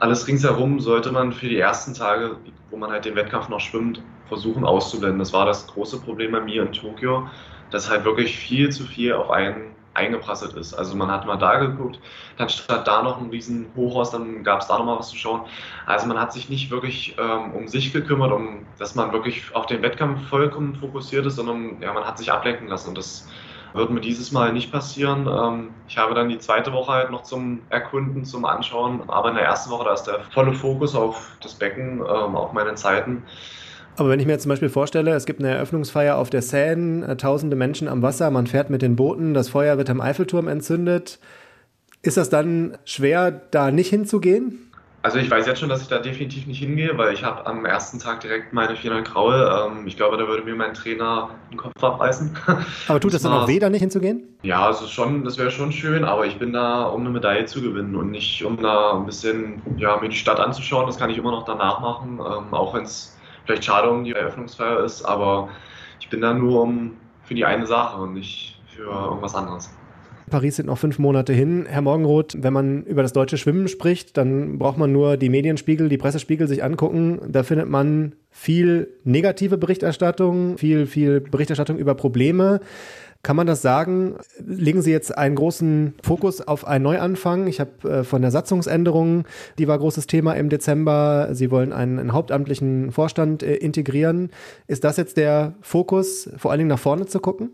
Alles 0.01 0.27
ringsherum 0.27 0.81
sollte 0.81 1.13
man 1.13 1.33
für 1.33 1.49
die 1.49 1.59
ersten 1.59 1.95
Tage, 1.95 2.39
wo 2.71 2.77
man 2.77 2.91
halt 2.91 3.05
den 3.05 3.15
Wettkampf 3.15 3.49
noch 3.49 3.61
schwimmt, 3.61 4.03
versuchen 4.27 4.65
auszublenden. 4.65 5.21
Das 5.21 5.33
war 5.33 5.47
das 5.47 5.69
große 5.69 6.01
Problem 6.01 6.33
bei 6.33 6.41
mir 6.41 6.63
in 6.63 6.73
Tokio, 6.73 7.29
dass 7.71 7.89
halt 7.89 8.05
wirklich 8.05 8.37
viel 8.37 8.71
zu 8.71 8.85
viel 8.85 9.13
auf 9.13 9.31
einen 9.31 9.72
eingeprasselt 9.95 10.55
ist. 10.55 10.75
Also 10.75 10.97
man 10.97 11.11
hat 11.11 11.27
mal 11.27 11.37
da 11.37 11.59
geguckt, 11.59 11.99
dann 12.37 12.49
statt 12.49 12.87
da 12.87 13.03
noch 13.03 13.21
ein 13.21 13.31
riesen 13.31 13.67
Hochhaus, 13.77 14.11
dann 14.11 14.43
gab 14.43 14.61
es 14.61 14.69
da 14.69 14.79
noch 14.79 14.87
mal 14.87 14.99
was 14.99 15.11
zu 15.11 15.17
schauen. 15.17 15.43
Also 15.87 16.07
man 16.07 16.19
hat 16.19 16.33
sich 16.33 16.49
nicht 16.49 16.71
wirklich 16.71 17.17
ähm, 17.19 17.53
um 17.53 17.69
sich 17.69 17.93
gekümmert, 17.93 18.33
um 18.33 18.67
dass 18.79 18.95
man 18.95 19.13
wirklich 19.13 19.55
auf 19.55 19.67
den 19.67 19.83
Wettkampf 19.83 20.29
vollkommen 20.29 20.75
fokussiert 20.75 21.27
ist, 21.27 21.37
sondern 21.37 21.81
ja, 21.81 21.93
man 21.93 22.05
hat 22.05 22.19
sich 22.19 22.33
ablenken 22.33 22.69
lassen 22.69 22.91
und 22.91 22.99
das 22.99 23.29
wird 23.75 23.91
mir 23.91 24.01
dieses 24.01 24.33
Mal 24.33 24.53
nicht 24.53 24.71
passieren. 24.71 25.27
Ähm, 25.27 25.71
ich 25.89 25.99
habe 25.99 26.15
dann 26.15 26.29
die 26.29 26.39
zweite 26.39 26.73
Woche 26.73 26.93
halt 26.93 27.11
noch 27.11 27.23
zum 27.23 27.63
Erkunden, 27.71 28.25
zum 28.25 28.45
Anschauen, 28.45 29.09
aber 29.09 29.31
in 29.31 29.37
der 29.37 29.45
ersten 29.45 29.71
Woche, 29.71 29.85
da 29.85 29.95
ist 29.95 30.05
der 30.05 30.21
volle 30.31 30.53
Fokus 30.53 30.95
auf 30.95 31.37
das 31.41 31.55
Becken, 31.55 32.01
ähm, 32.01 32.37
auf 32.37 32.53
meine 32.53 32.75
Zeiten. 32.75 33.25
Aber 33.97 34.09
wenn 34.09 34.21
ich 34.21 34.27
mir 34.27 34.33
jetzt 34.33 34.43
zum 34.43 34.51
Beispiel 34.51 34.71
vorstelle, 34.71 35.13
es 35.13 35.27
gibt 35.27 35.41
eine 35.41 35.51
Eröffnungsfeier 35.51 36.17
auf 36.17 36.31
der 36.31 36.43
Seine, 36.43 37.07
äh, 37.07 37.17
tausende 37.17 37.57
Menschen 37.57 37.89
am 37.89 38.03
Wasser, 38.03 38.31
man 38.31 38.47
fährt 38.47 38.71
mit 38.71 38.83
den 38.83 38.97
Booten, 38.97 39.35
das 39.35 39.51
Feuer 39.51 39.77
wird 39.77 39.91
am 39.91 40.01
Eiffelturm 40.01 40.49
entzündet. 40.49 41.19
Ist 42.03 42.17
das 42.17 42.31
dann 42.31 42.79
schwer, 42.85 43.31
da 43.31 43.71
nicht 43.71 43.91
hinzugehen? 43.91 44.73
Also 45.05 45.19
ich 45.19 45.29
weiß 45.29 45.47
jetzt 45.47 45.59
schon, 45.59 45.69
dass 45.69 45.83
ich 45.83 45.89
da 45.89 45.99
definitiv 45.99 46.47
nicht 46.47 46.61
hingehe, 46.61 46.97
weil 46.97 47.13
ich 47.13 47.25
habe 47.25 47.45
am 47.45 47.65
ersten 47.65 47.99
Tag 47.99 48.21
direkt 48.21 48.53
meine 48.53 48.77
400 48.77 49.05
Graue. 49.05 49.69
Ähm, 49.69 49.87
ich 49.87 49.97
glaube, 49.97 50.17
da 50.17 50.29
würde 50.29 50.45
mir 50.45 50.55
mein 50.55 50.75
Trainer 50.75 51.31
den 51.51 51.59
Kopf 51.59 51.83
abreißen. 51.83 52.37
Aber 52.89 53.01
tut 53.01 53.13
das 53.13 53.23
dann 53.23 53.33
auch 53.33 53.49
weh, 53.49 53.59
da 53.59 53.69
nicht 53.69 53.81
hinzugehen? 53.81 54.23
Ja, 54.43 54.65
also 54.65 54.87
schon, 54.87 55.25
das 55.25 55.39
wäre 55.39 55.51
schon 55.51 55.73
schön, 55.73 56.05
aber 56.05 56.27
ich 56.27 56.39
bin 56.39 56.53
da, 56.53 56.85
um 56.85 57.01
eine 57.01 57.11
Medaille 57.11 57.47
zu 57.47 57.63
gewinnen 57.63 57.95
und 57.97 58.11
nicht, 58.11 58.45
um 58.45 58.61
da 58.61 58.93
ein 58.95 59.07
bisschen 59.07 59.63
ja, 59.77 59.97
mir 59.99 60.09
die 60.09 60.17
Stadt 60.17 60.41
anzuschauen. 60.41 60.87
Das 60.87 60.99
kann 60.99 61.11
ich 61.11 61.19
immer 61.19 61.31
noch 61.31 61.45
danach 61.45 61.81
machen, 61.81 62.19
ähm, 62.19 62.55
auch 62.55 62.75
wenn 62.75 62.85
es 62.85 63.17
vielleicht 63.45 63.65
schade 63.65 63.91
um 63.91 64.05
die 64.05 64.13
Eröffnungsfeier 64.13 64.85
ist, 64.85 65.03
aber 65.05 65.49
ich 66.01 66.09
bin 66.09 66.21
da 66.21 66.35
nur 66.35 66.63
um 66.63 66.97
für 67.25 67.35
die 67.35 67.45
eine 67.45 67.67
Sache 67.67 68.01
und 68.01 68.15
nicht 68.15 68.61
für 68.75 68.83
irgendwas 68.83 69.35
anderes. 69.35 69.71
Paris 70.31 70.57
sind 70.57 70.67
noch 70.67 70.79
fünf 70.79 70.99
Monate 70.99 71.33
hin. 71.33 71.67
Herr 71.69 71.83
Morgenroth, 71.83 72.37
wenn 72.39 72.53
man 72.53 72.85
über 72.85 73.03
das 73.03 73.13
deutsche 73.13 73.37
Schwimmen 73.37 73.69
spricht, 73.69 74.17
dann 74.17 74.59
braucht 74.59 74.79
man 74.79 74.91
nur 74.91 75.19
die 75.19 75.29
Medienspiegel, 75.29 75.91
die 75.91 75.99
Pressespiegel 75.99 76.49
sich 76.49 76.65
angucken. 76.65 77.21
Da 77.29 77.43
findet 77.43 77.69
man 77.69 78.15
viel 78.31 78.89
negative 79.05 79.59
Berichterstattung, 79.59 80.57
viel, 80.57 80.87
viel 80.87 81.21
Berichterstattung 81.21 81.77
über 81.77 81.95
Probleme. 81.95 82.61
Kann 83.25 83.37
man 83.37 83.47
das 83.47 83.63
sagen? 83.63 84.17
Legen 84.45 84.83
Sie 84.83 84.91
jetzt 84.91 85.17
einen 85.17 85.37
großen 85.37 85.95
Fokus 86.03 86.41
auf 86.41 86.67
einen 86.67 86.83
Neuanfang? 86.83 87.47
Ich 87.47 87.61
habe 87.61 87.89
äh, 87.89 88.05
von 88.05 88.21
der 88.21 88.33
Satzungsänderung, 88.33 89.27
die 89.59 89.69
war 89.69 89.79
großes 89.79 90.09
Thema 90.09 90.33
im 90.33 90.49
Dezember. 90.49 91.29
Sie 91.31 91.53
wollen 91.53 91.73
einen, 91.73 92.01
einen 92.01 92.13
hauptamtlichen 92.13 92.91
Vorstand 92.91 93.45
äh, 93.45 93.55
integrieren. 93.55 94.31
Ist 94.67 94.83
das 94.83 94.97
jetzt 94.97 95.17
der 95.19 95.55
Fokus, 95.61 96.31
vor 96.37 96.51
allen 96.51 96.59
Dingen 96.59 96.69
nach 96.69 96.81
vorne 96.81 97.07
zu 97.07 97.21
gucken? 97.21 97.51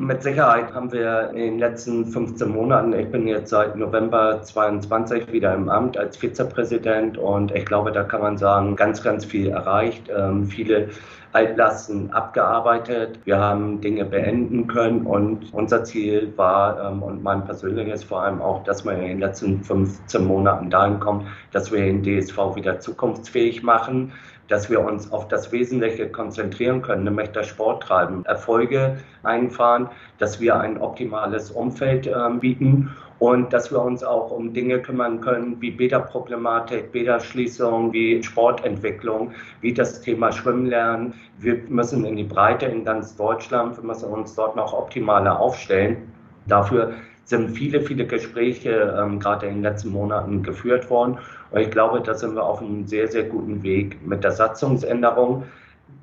Mit 0.00 0.22
Sicherheit 0.22 0.72
haben 0.74 0.92
wir 0.92 1.30
in 1.30 1.38
den 1.38 1.58
letzten 1.58 2.06
15 2.06 2.48
Monaten, 2.50 2.92
ich 2.92 3.10
bin 3.10 3.26
jetzt 3.26 3.50
seit 3.50 3.74
November 3.74 4.40
22 4.40 5.32
wieder 5.32 5.52
im 5.52 5.68
Amt 5.68 5.98
als 5.98 6.16
Vizepräsident 6.16 7.18
und 7.18 7.50
ich 7.50 7.66
glaube, 7.66 7.90
da 7.90 8.04
kann 8.04 8.20
man 8.20 8.38
sagen, 8.38 8.76
ganz, 8.76 9.02
ganz 9.02 9.24
viel 9.24 9.48
erreicht. 9.48 10.08
Ähm, 10.08 10.46
viele 10.46 10.90
Altlasten 11.32 12.12
abgearbeitet. 12.12 13.18
Wir 13.24 13.40
haben 13.40 13.80
Dinge 13.80 14.04
beenden 14.04 14.68
können 14.68 15.04
und 15.04 15.52
unser 15.52 15.82
Ziel 15.82 16.32
war 16.36 16.92
ähm, 16.92 17.02
und 17.02 17.24
mein 17.24 17.44
persönliches 17.44 18.04
vor 18.04 18.22
allem 18.22 18.40
auch, 18.40 18.62
dass 18.62 18.84
wir 18.84 18.92
in 18.92 19.00
den 19.00 19.18
letzten 19.18 19.64
15 19.64 20.24
Monaten 20.24 20.70
dahin 20.70 21.00
kommen, 21.00 21.26
dass 21.50 21.72
wir 21.72 21.80
den 21.80 22.04
DSV 22.04 22.54
wieder 22.54 22.78
zukunftsfähig 22.78 23.64
machen 23.64 24.12
dass 24.48 24.68
wir 24.70 24.80
uns 24.80 25.12
auf 25.12 25.28
das 25.28 25.52
Wesentliche 25.52 26.08
konzentrieren 26.08 26.82
können, 26.82 27.04
nämlich 27.04 27.30
das 27.30 27.46
Sport 27.46 27.84
treiben, 27.84 28.24
Erfolge 28.24 28.98
einfahren, 29.22 29.88
dass 30.18 30.40
wir 30.40 30.58
ein 30.58 30.78
optimales 30.78 31.50
Umfeld 31.50 32.06
äh, 32.06 32.12
bieten 32.40 32.90
und 33.18 33.52
dass 33.52 33.70
wir 33.70 33.82
uns 33.82 34.02
auch 34.04 34.30
um 34.30 34.52
Dinge 34.52 34.80
kümmern 34.80 35.20
können 35.20 35.60
wie 35.60 35.70
Bäderproblematik, 35.70 36.92
Bäderschließung, 36.92 37.92
wie 37.92 38.22
Sportentwicklung, 38.22 39.32
wie 39.60 39.72
das 39.72 40.00
Thema 40.00 40.32
Schwimmen 40.32 40.66
lernen. 40.66 41.14
Wir 41.38 41.60
müssen 41.68 42.04
in 42.04 42.16
die 42.16 42.24
Breite 42.24 42.66
in 42.66 42.84
ganz 42.84 43.16
Deutschland, 43.16 43.76
wir 43.76 43.84
müssen 43.84 44.08
uns 44.10 44.34
dort 44.34 44.56
noch 44.56 44.72
optimaler 44.72 45.38
aufstellen. 45.38 46.12
Dafür 46.46 46.94
sind 47.28 47.50
viele, 47.50 47.82
viele 47.82 48.06
Gespräche 48.06 48.96
ähm, 48.98 49.20
gerade 49.20 49.46
in 49.46 49.56
den 49.56 49.62
letzten 49.62 49.90
Monaten 49.90 50.42
geführt 50.42 50.88
worden. 50.88 51.18
Und 51.50 51.60
ich 51.60 51.70
glaube, 51.70 52.00
da 52.00 52.14
sind 52.14 52.34
wir 52.34 52.42
auf 52.42 52.62
einem 52.62 52.86
sehr, 52.86 53.06
sehr 53.06 53.24
guten 53.24 53.62
Weg 53.62 53.98
mit 54.06 54.24
der 54.24 54.32
Satzungsänderung. 54.32 55.44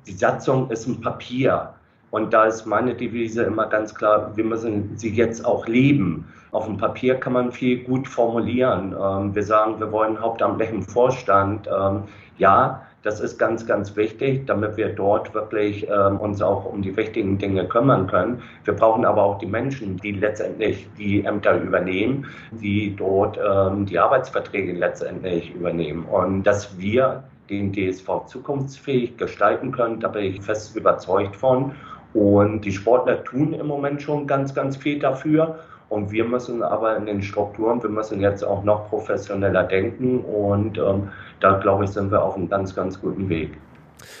Die 0.06 0.12
Satzung 0.12 0.70
ist 0.70 0.86
ein 0.86 1.00
Papier. 1.00 1.74
Und 2.12 2.32
da 2.32 2.44
ist 2.44 2.64
meine 2.64 2.94
Devise 2.94 3.42
immer 3.42 3.66
ganz 3.66 3.92
klar, 3.92 4.36
wir 4.36 4.44
müssen 4.44 4.96
sie 4.96 5.10
jetzt 5.10 5.44
auch 5.44 5.66
leben. 5.66 6.28
Auf 6.52 6.66
dem 6.66 6.76
Papier 6.76 7.16
kann 7.16 7.32
man 7.32 7.50
viel 7.50 7.82
gut 7.82 8.06
formulieren. 8.06 8.94
Ähm, 8.98 9.34
wir 9.34 9.42
sagen, 9.42 9.80
wir 9.80 9.90
wollen 9.90 10.20
hauptamtlichen 10.20 10.82
Vorstand. 10.82 11.66
Ähm, 11.66 12.04
ja, 12.38 12.85
das 13.06 13.20
ist 13.20 13.38
ganz, 13.38 13.64
ganz 13.64 13.94
wichtig, 13.94 14.46
damit 14.46 14.76
wir 14.76 14.88
dort 14.88 15.32
wirklich 15.32 15.86
ähm, 15.88 16.18
uns 16.18 16.42
auch 16.42 16.64
um 16.64 16.82
die 16.82 16.96
wichtigen 16.96 17.38
Dinge 17.38 17.64
kümmern 17.68 18.08
können. 18.08 18.42
Wir 18.64 18.74
brauchen 18.74 19.04
aber 19.04 19.22
auch 19.22 19.38
die 19.38 19.46
Menschen, 19.46 19.96
die 19.98 20.10
letztendlich 20.10 20.88
die 20.98 21.24
Ämter 21.24 21.56
übernehmen, 21.62 22.26
die 22.50 22.96
dort 22.96 23.38
ähm, 23.38 23.86
die 23.86 23.96
Arbeitsverträge 23.96 24.72
letztendlich 24.72 25.54
übernehmen. 25.54 26.04
Und 26.04 26.42
dass 26.42 26.76
wir 26.78 27.22
den 27.48 27.72
DSV 27.72 28.26
zukunftsfähig 28.26 29.16
gestalten 29.16 29.70
können, 29.70 30.00
da 30.00 30.08
bin 30.08 30.24
ich 30.24 30.42
fest 30.42 30.74
überzeugt 30.74 31.36
von. 31.36 31.76
Und 32.12 32.62
die 32.62 32.72
Sportler 32.72 33.22
tun 33.22 33.52
im 33.52 33.68
Moment 33.68 34.02
schon 34.02 34.26
ganz, 34.26 34.52
ganz 34.52 34.76
viel 34.76 34.98
dafür. 34.98 35.60
Und 35.88 36.10
wir 36.10 36.24
müssen 36.24 36.62
aber 36.62 36.96
in 36.96 37.06
den 37.06 37.22
Strukturen, 37.22 37.82
wir 37.82 37.90
müssen 37.90 38.20
jetzt 38.20 38.42
auch 38.44 38.64
noch 38.64 38.88
professioneller 38.88 39.62
denken 39.62 40.20
und 40.20 40.78
ähm, 40.78 41.08
da 41.40 41.58
glaube 41.58 41.84
ich, 41.84 41.90
sind 41.90 42.10
wir 42.10 42.22
auf 42.22 42.36
einem 42.36 42.48
ganz, 42.48 42.74
ganz 42.74 43.00
guten 43.00 43.28
Weg. 43.28 43.56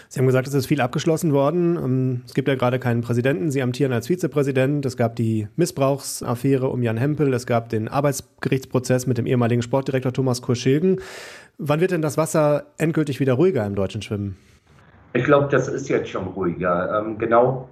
Sie 0.08 0.20
haben 0.20 0.26
gesagt, 0.26 0.46
es 0.46 0.54
ist 0.54 0.66
viel 0.66 0.80
abgeschlossen 0.80 1.32
worden. 1.32 1.76
Ähm, 1.76 2.22
es 2.24 2.34
gibt 2.34 2.48
ja 2.48 2.54
gerade 2.54 2.78
keinen 2.78 3.02
Präsidenten. 3.02 3.50
Sie 3.50 3.62
amtieren 3.62 3.92
als 3.92 4.06
Vizepräsident. 4.06 4.86
Es 4.86 4.96
gab 4.96 5.16
die 5.16 5.48
Missbrauchsaffäre 5.56 6.68
um 6.68 6.82
Jan 6.82 6.96
Hempel. 6.96 7.32
Es 7.34 7.46
gab 7.46 7.68
den 7.68 7.88
Arbeitsgerichtsprozess 7.88 9.06
mit 9.06 9.18
dem 9.18 9.26
ehemaligen 9.26 9.62
Sportdirektor 9.62 10.12
Thomas 10.12 10.42
Kurschilgen. 10.42 11.00
Wann 11.58 11.80
wird 11.80 11.90
denn 11.90 12.02
das 12.02 12.16
Wasser 12.16 12.66
endgültig 12.78 13.20
wieder 13.20 13.34
ruhiger 13.34 13.66
im 13.66 13.74
deutschen 13.74 14.02
Schwimmen? 14.02 14.36
Ich 15.14 15.24
glaube, 15.24 15.48
das 15.50 15.68
ist 15.68 15.88
jetzt 15.88 16.10
schon 16.10 16.26
ruhiger. 16.28 17.00
Ähm, 17.00 17.18
genau 17.18 17.68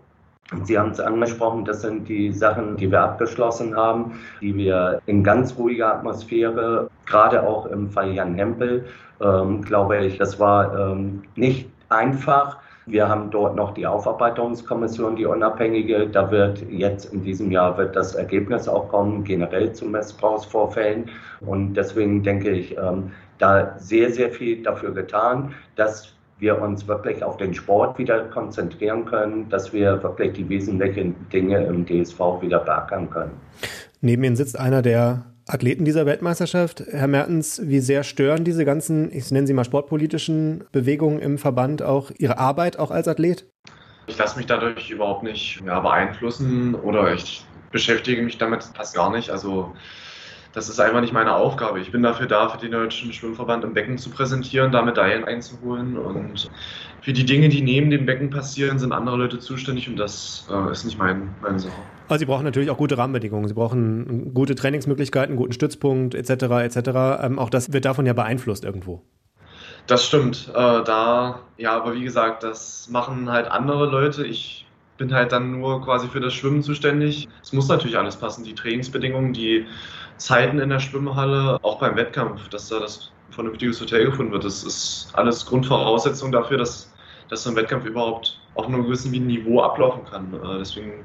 Sie 0.64 0.78
haben 0.78 0.90
es 0.90 1.00
angesprochen, 1.00 1.64
das 1.64 1.80
sind 1.80 2.06
die 2.08 2.30
Sachen, 2.30 2.76
die 2.76 2.90
wir 2.90 3.00
abgeschlossen 3.00 3.74
haben, 3.74 4.20
die 4.42 4.54
wir 4.54 5.00
in 5.06 5.24
ganz 5.24 5.56
ruhiger 5.56 5.94
Atmosphäre, 5.94 6.90
gerade 7.06 7.42
auch 7.42 7.66
im 7.66 7.88
Fall 7.90 8.12
Jan 8.12 8.34
Hempel, 8.34 8.84
ähm, 9.22 9.62
glaube 9.62 10.04
ich, 10.04 10.18
das 10.18 10.38
war 10.38 10.78
ähm, 10.78 11.22
nicht 11.34 11.68
einfach. 11.88 12.58
Wir 12.86 13.08
haben 13.08 13.30
dort 13.30 13.56
noch 13.56 13.72
die 13.72 13.86
Aufarbeitungskommission, 13.86 15.16
die 15.16 15.24
unabhängige. 15.24 16.06
Da 16.06 16.30
wird 16.30 16.62
jetzt 16.70 17.14
in 17.14 17.22
diesem 17.22 17.50
Jahr 17.50 17.78
wird 17.78 17.96
das 17.96 18.14
Ergebnis 18.14 18.68
auch 18.68 18.90
kommen, 18.90 19.24
generell 19.24 19.72
zu 19.72 19.86
Missbrauchsvorfällen. 19.86 21.10
Und 21.40 21.74
deswegen 21.74 22.22
denke 22.22 22.50
ich, 22.50 22.76
ähm, 22.76 23.12
da 23.38 23.74
sehr, 23.78 24.10
sehr 24.12 24.30
viel 24.30 24.62
dafür 24.62 24.92
getan, 24.92 25.54
dass 25.76 26.13
wir 26.38 26.60
uns 26.60 26.86
wirklich 26.88 27.22
auf 27.22 27.36
den 27.36 27.54
Sport 27.54 27.98
wieder 27.98 28.24
konzentrieren 28.24 29.04
können, 29.04 29.48
dass 29.48 29.72
wir 29.72 30.02
wirklich 30.02 30.32
die 30.32 30.48
wesentlichen 30.48 31.14
Dinge 31.30 31.64
im 31.64 31.86
DSV 31.86 32.18
wieder 32.40 32.60
beackern 32.60 33.08
können. 33.10 33.32
Neben 34.00 34.24
Ihnen 34.24 34.36
sitzt 34.36 34.58
einer 34.58 34.82
der 34.82 35.26
Athleten 35.46 35.84
dieser 35.84 36.06
Weltmeisterschaft. 36.06 36.82
Herr 36.90 37.06
Mertens, 37.06 37.60
wie 37.64 37.80
sehr 37.80 38.02
stören 38.02 38.44
diese 38.44 38.64
ganzen, 38.64 39.12
ich 39.12 39.30
nenne 39.30 39.46
sie 39.46 39.52
mal 39.52 39.64
sportpolitischen 39.64 40.64
Bewegungen 40.72 41.20
im 41.20 41.38
Verband 41.38 41.82
auch 41.82 42.10
Ihre 42.18 42.38
Arbeit 42.38 42.78
auch 42.78 42.90
als 42.90 43.08
Athlet? 43.08 43.46
Ich 44.06 44.18
lasse 44.18 44.36
mich 44.36 44.46
dadurch 44.46 44.90
überhaupt 44.90 45.22
nicht 45.22 45.62
ja, 45.64 45.80
beeinflussen 45.80 46.74
oder 46.74 47.12
ich 47.14 47.44
beschäftige 47.72 48.22
mich 48.22 48.38
damit 48.38 48.64
fast 48.74 48.94
gar 48.94 49.10
nicht. 49.10 49.30
Also 49.30 49.72
das 50.54 50.68
ist 50.68 50.78
einfach 50.78 51.00
nicht 51.00 51.12
meine 51.12 51.34
Aufgabe. 51.34 51.80
Ich 51.80 51.90
bin 51.90 52.02
dafür 52.02 52.26
da, 52.26 52.48
für 52.48 52.58
den 52.58 52.70
Deutschen 52.70 53.12
Schwimmverband 53.12 53.64
im 53.64 53.74
Becken 53.74 53.98
zu 53.98 54.08
präsentieren, 54.08 54.70
da 54.70 54.82
Medaillen 54.82 55.24
einzuholen. 55.24 55.98
Und 55.98 56.48
für 57.00 57.12
die 57.12 57.24
Dinge, 57.24 57.48
die 57.48 57.60
neben 57.60 57.90
dem 57.90 58.06
Becken 58.06 58.30
passieren, 58.30 58.78
sind 58.78 58.92
andere 58.92 59.16
Leute 59.16 59.40
zuständig 59.40 59.88
und 59.88 59.96
das 59.96 60.48
äh, 60.50 60.70
ist 60.70 60.84
nicht 60.84 60.96
mein, 60.96 61.34
meine 61.42 61.58
Sache. 61.58 61.74
Aber 62.06 62.18
Sie 62.18 62.24
brauchen 62.24 62.44
natürlich 62.44 62.70
auch 62.70 62.76
gute 62.76 62.96
Rahmenbedingungen. 62.96 63.48
Sie 63.48 63.54
brauchen 63.54 64.32
gute 64.32 64.54
Trainingsmöglichkeiten, 64.54 65.34
guten 65.34 65.52
Stützpunkt 65.52 66.14
etc. 66.14 66.30
etc. 66.30 66.76
Ähm, 67.22 67.38
auch 67.40 67.50
das 67.50 67.72
wird 67.72 67.84
davon 67.84 68.06
ja 68.06 68.12
beeinflusst 68.12 68.64
irgendwo. 68.64 69.02
Das 69.88 70.06
stimmt. 70.06 70.50
Äh, 70.50 70.52
da, 70.52 71.40
ja, 71.56 71.72
aber 71.72 71.94
wie 71.94 72.04
gesagt, 72.04 72.44
das 72.44 72.88
machen 72.90 73.28
halt 73.28 73.48
andere 73.48 73.86
Leute. 73.86 74.24
Ich 74.24 74.66
bin 74.98 75.12
halt 75.12 75.32
dann 75.32 75.58
nur 75.58 75.82
quasi 75.82 76.06
für 76.06 76.20
das 76.20 76.32
Schwimmen 76.32 76.62
zuständig. 76.62 77.28
Es 77.42 77.52
muss 77.52 77.66
natürlich 77.66 77.98
alles 77.98 78.14
passen, 78.16 78.44
die 78.44 78.54
Trainingsbedingungen, 78.54 79.32
die 79.32 79.66
Zeiten 80.16 80.58
in 80.58 80.70
der 80.70 80.80
Schwimmhalle, 80.80 81.58
auch 81.62 81.78
beim 81.78 81.96
Wettkampf, 81.96 82.48
dass 82.48 82.68
da 82.68 82.78
das 82.80 83.10
vernünftiges 83.30 83.80
Hotel 83.80 84.06
gefunden 84.06 84.32
wird. 84.32 84.44
Das 84.44 84.62
ist 84.62 85.10
alles 85.14 85.44
Grundvoraussetzung 85.46 86.32
dafür, 86.32 86.58
dass, 86.58 86.94
dass 87.28 87.42
so 87.42 87.50
ein 87.50 87.56
Wettkampf 87.56 87.84
überhaupt 87.84 88.40
auf 88.54 88.66
einem 88.66 88.84
gewissen 88.84 89.10
Niveau 89.10 89.60
ablaufen 89.60 90.04
kann. 90.04 90.32
Äh, 90.32 90.58
deswegen 90.58 91.04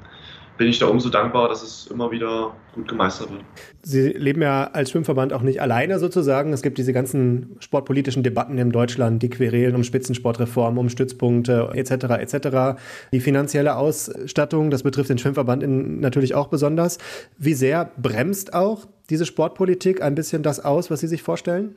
bin 0.60 0.68
ich 0.68 0.78
da 0.78 0.88
umso 0.88 1.08
dankbar, 1.08 1.48
dass 1.48 1.64
es 1.64 1.88
immer 1.88 2.12
wieder 2.12 2.54
gut 2.76 2.90
gemeistert 2.90 3.32
wird. 3.32 3.42
Sie 3.82 4.10
leben 4.10 4.42
ja 4.42 4.66
als 4.66 4.92
Schwimmverband 4.92 5.32
auch 5.32 5.42
nicht 5.42 5.62
alleine 5.62 6.00
sozusagen. 6.00 6.52
Es 6.52 6.62
gibt 6.62 6.78
diese 6.78 6.92
ganzen 6.92 7.56
sportpolitischen 7.60 8.24
Debatten 8.24 8.58
in 8.58 8.70
Deutschland, 8.70 9.24
die 9.24 9.30
Querelen 9.30 9.74
um 9.74 9.86
Spitzensportreform, 9.86 10.78
um 10.78 10.90
Stützpunkte 10.90 11.70
etc. 11.74 11.92
etc. 12.20 12.82
Die 13.14 13.22
finanzielle 13.22 13.78
Ausstattung, 13.78 14.70
das 14.70 14.84
betrifft 14.84 15.10
den 15.10 15.18
Schwimmverband 15.18 15.64
in, 15.64 16.02
natürlich 16.02 16.36
auch 16.36 16.50
besonders. 16.50 16.98
Wie 17.38 17.54
sehr 17.54 17.90
bremst 17.96 18.54
auch 18.54 18.86
diese 19.10 19.26
Sportpolitik 19.26 20.02
ein 20.02 20.14
bisschen 20.14 20.44
das 20.44 20.60
aus, 20.60 20.92
was 20.92 21.00
Sie 21.00 21.08
sich 21.08 21.24
vorstellen? 21.24 21.76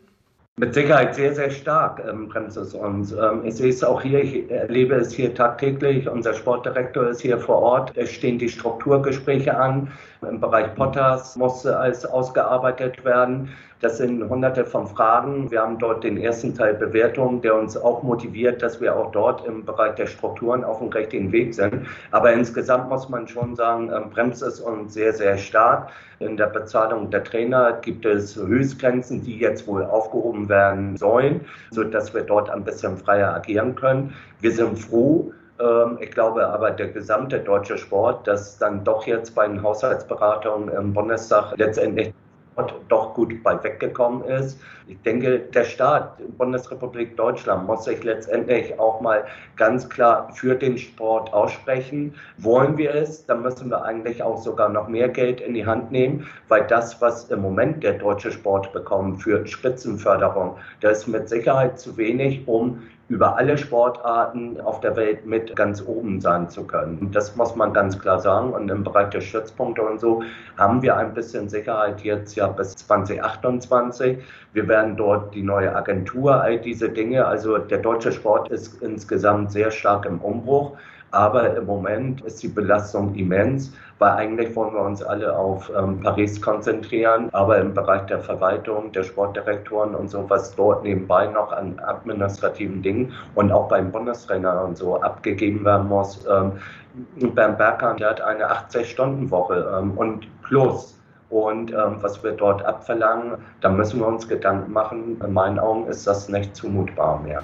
Mit 0.59 0.75
Sicherheit 0.75 1.15
sehr, 1.15 1.35
sehr 1.35 1.51
stark 1.51 2.03
ähm, 2.07 2.29
bremst 2.29 2.59
es 2.59 2.75
uns. 2.75 3.11
Ähm, 3.13 3.43
ich 3.43 3.55
sehe 3.55 3.71
es 3.71 3.83
auch 3.83 4.03
hier, 4.03 4.23
ich 4.23 4.51
erlebe 4.51 4.97
es 4.97 5.11
hier 5.15 5.35
tagtäglich. 5.35 6.07
Unser 6.07 6.35
Sportdirektor 6.35 7.09
ist 7.09 7.23
hier 7.23 7.39
vor 7.39 7.63
Ort. 7.63 7.97
Es 7.97 8.13
stehen 8.13 8.39
die 8.39 8.51
Strukturgespräche 8.51 9.57
an. 9.57 9.91
Im 10.21 10.41
Bereich 10.41 10.75
Potters 10.75 11.37
muss 11.37 11.65
alles 11.65 12.05
ausgearbeitet 12.05 13.03
werden. 13.03 13.49
Das 13.83 13.99
sind 13.99 14.23
hunderte 14.31 14.65
von 14.65 14.87
Fragen. 14.87 15.51
Wir 15.51 15.61
haben 15.61 15.77
dort 15.77 16.05
den 16.05 16.17
ersten 16.17 16.55
Teil 16.55 16.75
Bewertung, 16.75 17.43
der 17.43 17.57
uns 17.57 17.77
auch 17.77 18.05
motiviert, 18.05 18.63
dass 18.63 18.81
wir 18.81 18.95
auch 18.95 19.11
dort 19.11 19.45
im 19.45 19.65
Bereich 19.65 19.97
der 19.97 20.07
Strukturen 20.07 20.63
auf 20.63 20.79
dem 20.79 20.87
richtigen 20.91 21.33
Weg 21.33 21.53
sind. 21.53 21.89
Aber 22.13 22.33
insgesamt 22.33 22.89
muss 22.89 23.09
man 23.09 23.27
schon 23.27 23.57
sagen, 23.57 23.91
ähm, 23.93 24.11
bremst 24.11 24.41
es 24.41 24.61
uns 24.61 24.95
sehr, 24.95 25.13
sehr 25.13 25.37
stark. 25.37 25.91
In 26.21 26.37
der 26.37 26.47
Bezahlung 26.47 27.11
der 27.11 27.25
Trainer 27.25 27.73
gibt 27.83 28.05
es 28.05 28.37
Höchstgrenzen, 28.37 29.25
die 29.25 29.39
jetzt 29.39 29.67
wohl 29.67 29.83
aufgehoben 29.83 30.49
werden 30.49 30.97
sollen, 30.97 31.41
sodass 31.73 32.15
wir 32.15 32.23
dort 32.23 32.51
ein 32.51 32.63
bisschen 32.63 32.97
freier 32.97 33.35
agieren 33.35 33.75
können. 33.75 34.15
Wir 34.41 34.53
sind 34.53 34.79
froh, 34.79 35.33
Ähm, 35.61 35.99
ich 36.01 36.11
glaube 36.11 36.47
aber, 36.47 36.71
der 36.71 36.89
gesamte 36.89 37.39
deutsche 37.39 37.79
Sport, 37.79 38.27
dass 38.27 38.59
dann 38.59 38.85
doch 38.85 39.07
jetzt 39.07 39.35
bei 39.35 39.47
den 39.47 39.63
Haushaltsberatungen 39.63 40.69
im 40.69 40.93
Bundestag 40.93 41.57
letztendlich 41.57 42.13
doch 42.89 43.15
gut 43.15 43.43
bei 43.43 43.63
weggekommen 43.63 44.25
ist. 44.25 44.59
Ich 44.89 45.01
denke, 45.03 45.39
der 45.39 45.65
Staat, 45.65 46.19
Bundesrepublik 46.37 47.17
Deutschland, 47.17 47.67
muss 47.67 47.85
sich 47.85 48.03
letztendlich 48.03 48.79
auch 48.79 49.01
mal 49.01 49.25
ganz 49.57 49.89
klar 49.89 50.29
für 50.35 50.55
den 50.55 50.77
Sport 50.77 51.33
aussprechen. 51.33 52.15
Wollen 52.39 52.77
wir 52.77 52.95
es, 52.95 53.25
dann 53.27 53.43
müssen 53.43 53.71
wir 53.71 53.85
eigentlich 53.85 54.23
auch 54.23 54.43
sogar 54.43 54.69
noch 54.69 54.89
mehr 54.89 55.09
Geld 55.09 55.41
in 55.41 55.55
die 55.55 55.65
Hand 55.65 55.93
nehmen, 55.93 56.27
weil 56.49 56.67
das, 56.67 57.01
was 57.01 57.31
im 57.31 57.41
Moment 57.41 57.83
der 57.83 57.95
deutsche 57.95 58.33
Sport 58.33 58.73
bekommt 58.73 59.23
für 59.23 59.47
Spitzenförderung, 59.47 60.57
das 60.81 60.99
ist 60.99 61.07
mit 61.09 61.29
Sicherheit 61.29 61.79
zu 61.79 61.97
wenig, 61.97 62.47
um 62.47 62.83
über 63.13 63.37
alle 63.37 63.59
Sportarten 63.59 64.59
auf 64.63 64.81
der 64.81 64.97
Welt 64.97 65.27
mit 65.27 65.55
ganz 65.55 65.83
oben 65.87 66.19
sein 66.23 66.49
zu 66.49 66.67
können. 66.67 67.11
Das 67.13 67.37
muss 67.37 67.55
man 67.55 67.75
ganz 67.75 67.99
klar 67.99 68.19
sagen. 68.19 68.55
Und 68.55 68.71
im 68.71 68.85
Bereich 68.85 69.11
der 69.11 69.21
Stützpunkte 69.21 69.83
und 69.83 70.01
so 70.01 70.23
haben 70.57 70.81
wir 70.81 70.97
ein 70.97 71.13
bisschen 71.13 71.51
Sicherheit 71.51 72.01
jetzt 72.01 72.35
ja 72.37 72.47
bis 72.47 72.75
2028. 72.75 74.17
Wir 74.55 74.67
werden 74.67 74.97
dort 74.97 75.35
die 75.35 75.43
neue 75.43 75.77
Agentur, 75.77 76.41
all 76.41 76.59
diese 76.59 76.89
Dinge. 76.89 77.27
Also 77.27 77.59
der 77.59 77.79
deutsche 77.79 78.13
Sport 78.13 78.51
ist 78.51 78.83
insgesamt 78.83 79.53
sehr 79.53 79.71
stark 79.71 80.07
im 80.07 80.19
Umbruch. 80.19 80.79
Aber 81.13 81.55
im 81.57 81.67
Moment 81.67 82.23
ist 82.23 82.43
die 82.43 82.49
Belastung 82.49 83.15
immens, 83.15 83.73
weil 83.99 84.13
eigentlich 84.13 84.57
wollen 84.57 84.75
wir 84.75 84.81
uns 84.81 85.03
alle 85.03 85.37
auf 85.37 85.71
ähm, 85.77 86.01
Paris 86.01 86.41
konzentrieren. 86.41 87.29
Aber 87.33 87.59
im 87.59 87.75
Bereich 87.75 88.07
der 88.07 88.19
Verwaltung, 88.19 88.91
der 88.93 89.03
Sportdirektoren 89.03 89.95
und 89.95 90.09
so, 90.09 90.25
was 90.29 90.55
dort 90.57 90.83
nebenbei 90.85 91.27
noch 91.27 91.53
an 91.53 91.79
administrativen 91.79 92.83
Dingen 92.83 93.13
und 93.35 93.53
auch 93.53 93.69
beim 93.69 93.93
Bundestrainer 93.93 94.65
und 94.65 94.79
so 94.79 95.01
abgegeben 95.01 95.65
werden 95.65 95.89
muss. 95.89 96.27
Ähm, 96.27 96.53
Bernd 97.35 97.59
Berger, 97.59 97.95
der 97.95 98.11
hat 98.11 98.21
eine 98.21 98.51
80-Stunden-Woche 98.51 99.79
ähm, 99.79 99.93
und 99.93 100.27
plus 100.43 100.99
und 101.33 101.73
ähm, 101.73 101.97
was 102.01 102.23
wir 102.23 102.33
dort 102.33 102.63
abverlangen, 102.63 103.39
da 103.63 103.71
müssen 103.71 104.01
wir 104.01 104.07
uns 104.07 104.29
Gedanken 104.29 104.71
machen. 104.71 105.19
In 105.25 105.33
meinen 105.33 105.59
Augen 105.59 105.87
ist 105.87 106.07
das 106.07 106.29
nicht 106.29 106.55
zumutbar 106.55 107.21
mehr. 107.23 107.43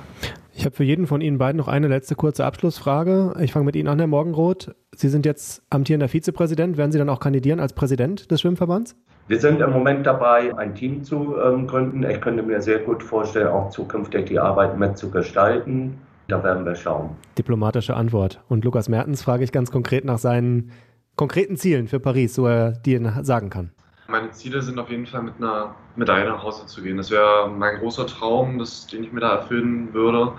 Ich 0.59 0.65
habe 0.65 0.75
für 0.75 0.83
jeden 0.83 1.07
von 1.07 1.21
Ihnen 1.21 1.39
beiden 1.39 1.57
noch 1.57 1.69
eine 1.69 1.87
letzte 1.87 2.17
kurze 2.17 2.45
Abschlussfrage. 2.45 3.33
Ich 3.39 3.53
fange 3.53 3.65
mit 3.65 3.77
Ihnen 3.77 3.87
an, 3.87 4.01
Herr 4.01 4.09
Morgenroth. 4.09 4.75
Sie 4.93 5.09
sind 5.09 5.25
jetzt 5.25 5.63
amtierender 5.71 6.09
Vizepräsident. 6.09 6.77
Werden 6.77 6.91
Sie 6.91 6.99
dann 6.99 7.09
auch 7.11 7.21
kandidieren 7.21 7.61
als 7.61 7.75
Präsident 7.75 8.29
des 8.29 8.41
Schwimmverbands? 8.41 8.97
Wir 9.29 9.39
sind 9.39 9.61
im 9.61 9.71
Moment 9.71 10.05
dabei, 10.05 10.53
ein 10.59 10.75
Team 10.75 11.05
zu 11.05 11.37
ähm, 11.39 11.69
gründen. 11.69 12.03
Ich 12.03 12.21
könnte 12.21 12.43
mir 12.43 12.61
sehr 12.61 12.81
gut 12.81 13.05
vorstellen, 13.05 13.47
auch 13.47 13.71
zukünftig 13.71 14.27
die 14.27 14.41
Arbeit 14.41 14.77
mitzugestalten. 14.77 15.97
Da 16.27 16.43
werden 16.43 16.65
wir 16.65 16.75
schauen. 16.75 17.11
Diplomatische 17.39 17.95
Antwort. 17.95 18.43
Und 18.49 18.65
Lukas 18.65 18.89
Mertens 18.89 19.23
frage 19.23 19.45
ich 19.45 19.53
ganz 19.53 19.71
konkret 19.71 20.05
nach 20.05 20.19
seinen 20.19 20.73
konkreten 21.15 21.57
Zielen 21.57 21.87
für 21.87 22.01
Paris, 22.01 22.35
so 22.35 22.47
er 22.47 22.73
die 22.73 23.01
sagen 23.23 23.49
kann. 23.49 23.71
Meine 24.11 24.31
Ziele 24.31 24.63
sind 24.63 24.79
auf 24.79 24.89
jeden 24.89 25.05
Fall 25.07 25.23
mit 25.23 25.35
einer 25.37 25.75
Medaille 25.95 26.25
nach 26.31 26.43
Hause 26.43 26.65
zu 26.65 26.81
gehen. 26.81 26.97
Das 26.97 27.11
wäre 27.11 27.47
mein 27.51 27.79
großer 27.79 28.07
Traum, 28.07 28.59
das, 28.59 28.87
den 28.87 29.05
ich 29.05 29.13
mir 29.13 29.21
da 29.21 29.35
erfüllen 29.35 29.93
würde. 29.93 30.33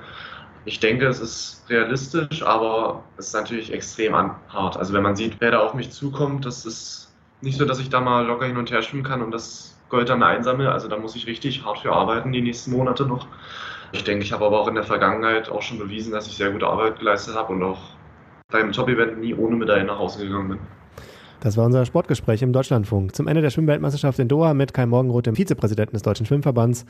Ich 0.66 0.80
denke, 0.80 1.06
es 1.06 1.20
ist 1.20 1.66
realistisch, 1.70 2.42
aber 2.42 3.04
es 3.18 3.28
ist 3.28 3.34
natürlich 3.34 3.72
extrem 3.72 4.16
hart. 4.16 4.76
Also 4.76 4.92
wenn 4.94 5.04
man 5.04 5.16
sieht, 5.16 5.40
wer 5.40 5.52
da 5.52 5.60
auf 5.60 5.76
mich 5.76 5.92
zukommt, 5.92 6.48
das 6.48 6.66
ist 6.66 7.14
nicht 7.42 7.60
so, 7.60 7.66
dass 7.66 7.80
ich 7.80 7.90
da 7.90 8.00
mal 8.02 8.26
locker 8.26 8.48
hin 8.48 8.58
und 8.58 8.72
her 8.72 8.82
schwimmen 8.82 9.04
kann 9.04 9.22
und 9.22 9.30
das 9.30 9.80
Gold 9.90 10.10
dann 10.10 10.24
einsammle. 10.24 10.72
Also 10.72 10.88
da 10.88 10.98
muss 10.98 11.16
ich 11.16 11.28
richtig 11.28 11.64
hart 11.64 11.78
für 11.78 11.94
arbeiten 11.94 12.32
die 12.32 12.42
nächsten 12.42 12.72
Monate 12.72 13.06
noch. 13.06 13.28
Ich 13.92 14.04
denke, 14.04 14.24
ich 14.24 14.34
habe 14.34 14.48
aber 14.48 14.60
auch 14.62 14.68
in 14.68 14.76
der 14.76 14.84
Vergangenheit 14.84 15.48
auch 15.50 15.62
schon 15.62 15.78
bewiesen, 15.78 16.12
dass 16.12 16.26
ich 16.26 16.38
sehr 16.38 16.50
gute 16.50 16.66
Arbeit 16.66 16.98
geleistet 16.98 17.36
habe 17.36 17.54
und 17.54 17.62
auch 17.62 17.82
beim 18.52 18.72
Top-Event 18.72 19.20
nie 19.20 19.36
ohne 19.36 19.56
Medaille 19.58 19.84
nach 19.84 20.00
Hause 20.00 20.26
gegangen 20.26 20.50
bin. 20.50 20.79
Das 21.42 21.56
war 21.56 21.66
unser 21.66 21.86
Sportgespräch 21.86 22.42
im 22.42 22.52
Deutschlandfunk 22.52 23.16
zum 23.16 23.28
Ende 23.28 23.42
der 23.42 23.50
Schwimmweltmeisterschaft 23.50 24.20
in 24.20 24.28
Doha 24.28 24.54
mit 24.54 24.74
Kai 24.74 24.86
Morgenroth, 24.86 25.26
dem 25.26 25.36
Vizepräsidenten 25.36 25.96
des 25.96 26.02
Deutschen 26.02 26.26
Schwimmverbands 26.26 26.86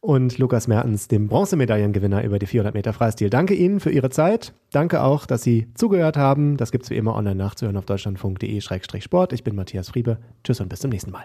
und 0.00 0.38
Lukas 0.38 0.68
Mertens, 0.68 1.06
dem 1.08 1.28
Bronzemedaillengewinner 1.28 2.24
über 2.24 2.38
die 2.38 2.46
400 2.46 2.74
Meter 2.74 2.94
Freistil. 2.94 3.28
Danke 3.28 3.54
Ihnen 3.54 3.78
für 3.78 3.90
Ihre 3.90 4.08
Zeit. 4.08 4.54
Danke 4.72 5.02
auch, 5.02 5.26
dass 5.26 5.42
Sie 5.42 5.68
zugehört 5.74 6.16
haben. 6.16 6.56
Das 6.56 6.72
gibt 6.72 6.84
es 6.84 6.90
wie 6.90 6.96
immer 6.96 7.14
online 7.14 7.36
nachzuhören 7.36 7.76
auf 7.76 7.84
deutschlandfunk.de-sport. 7.84 9.34
Ich 9.34 9.44
bin 9.44 9.54
Matthias 9.54 9.90
Friebe. 9.90 10.18
Tschüss 10.44 10.60
und 10.60 10.70
bis 10.70 10.80
zum 10.80 10.90
nächsten 10.90 11.10
Mal. 11.10 11.24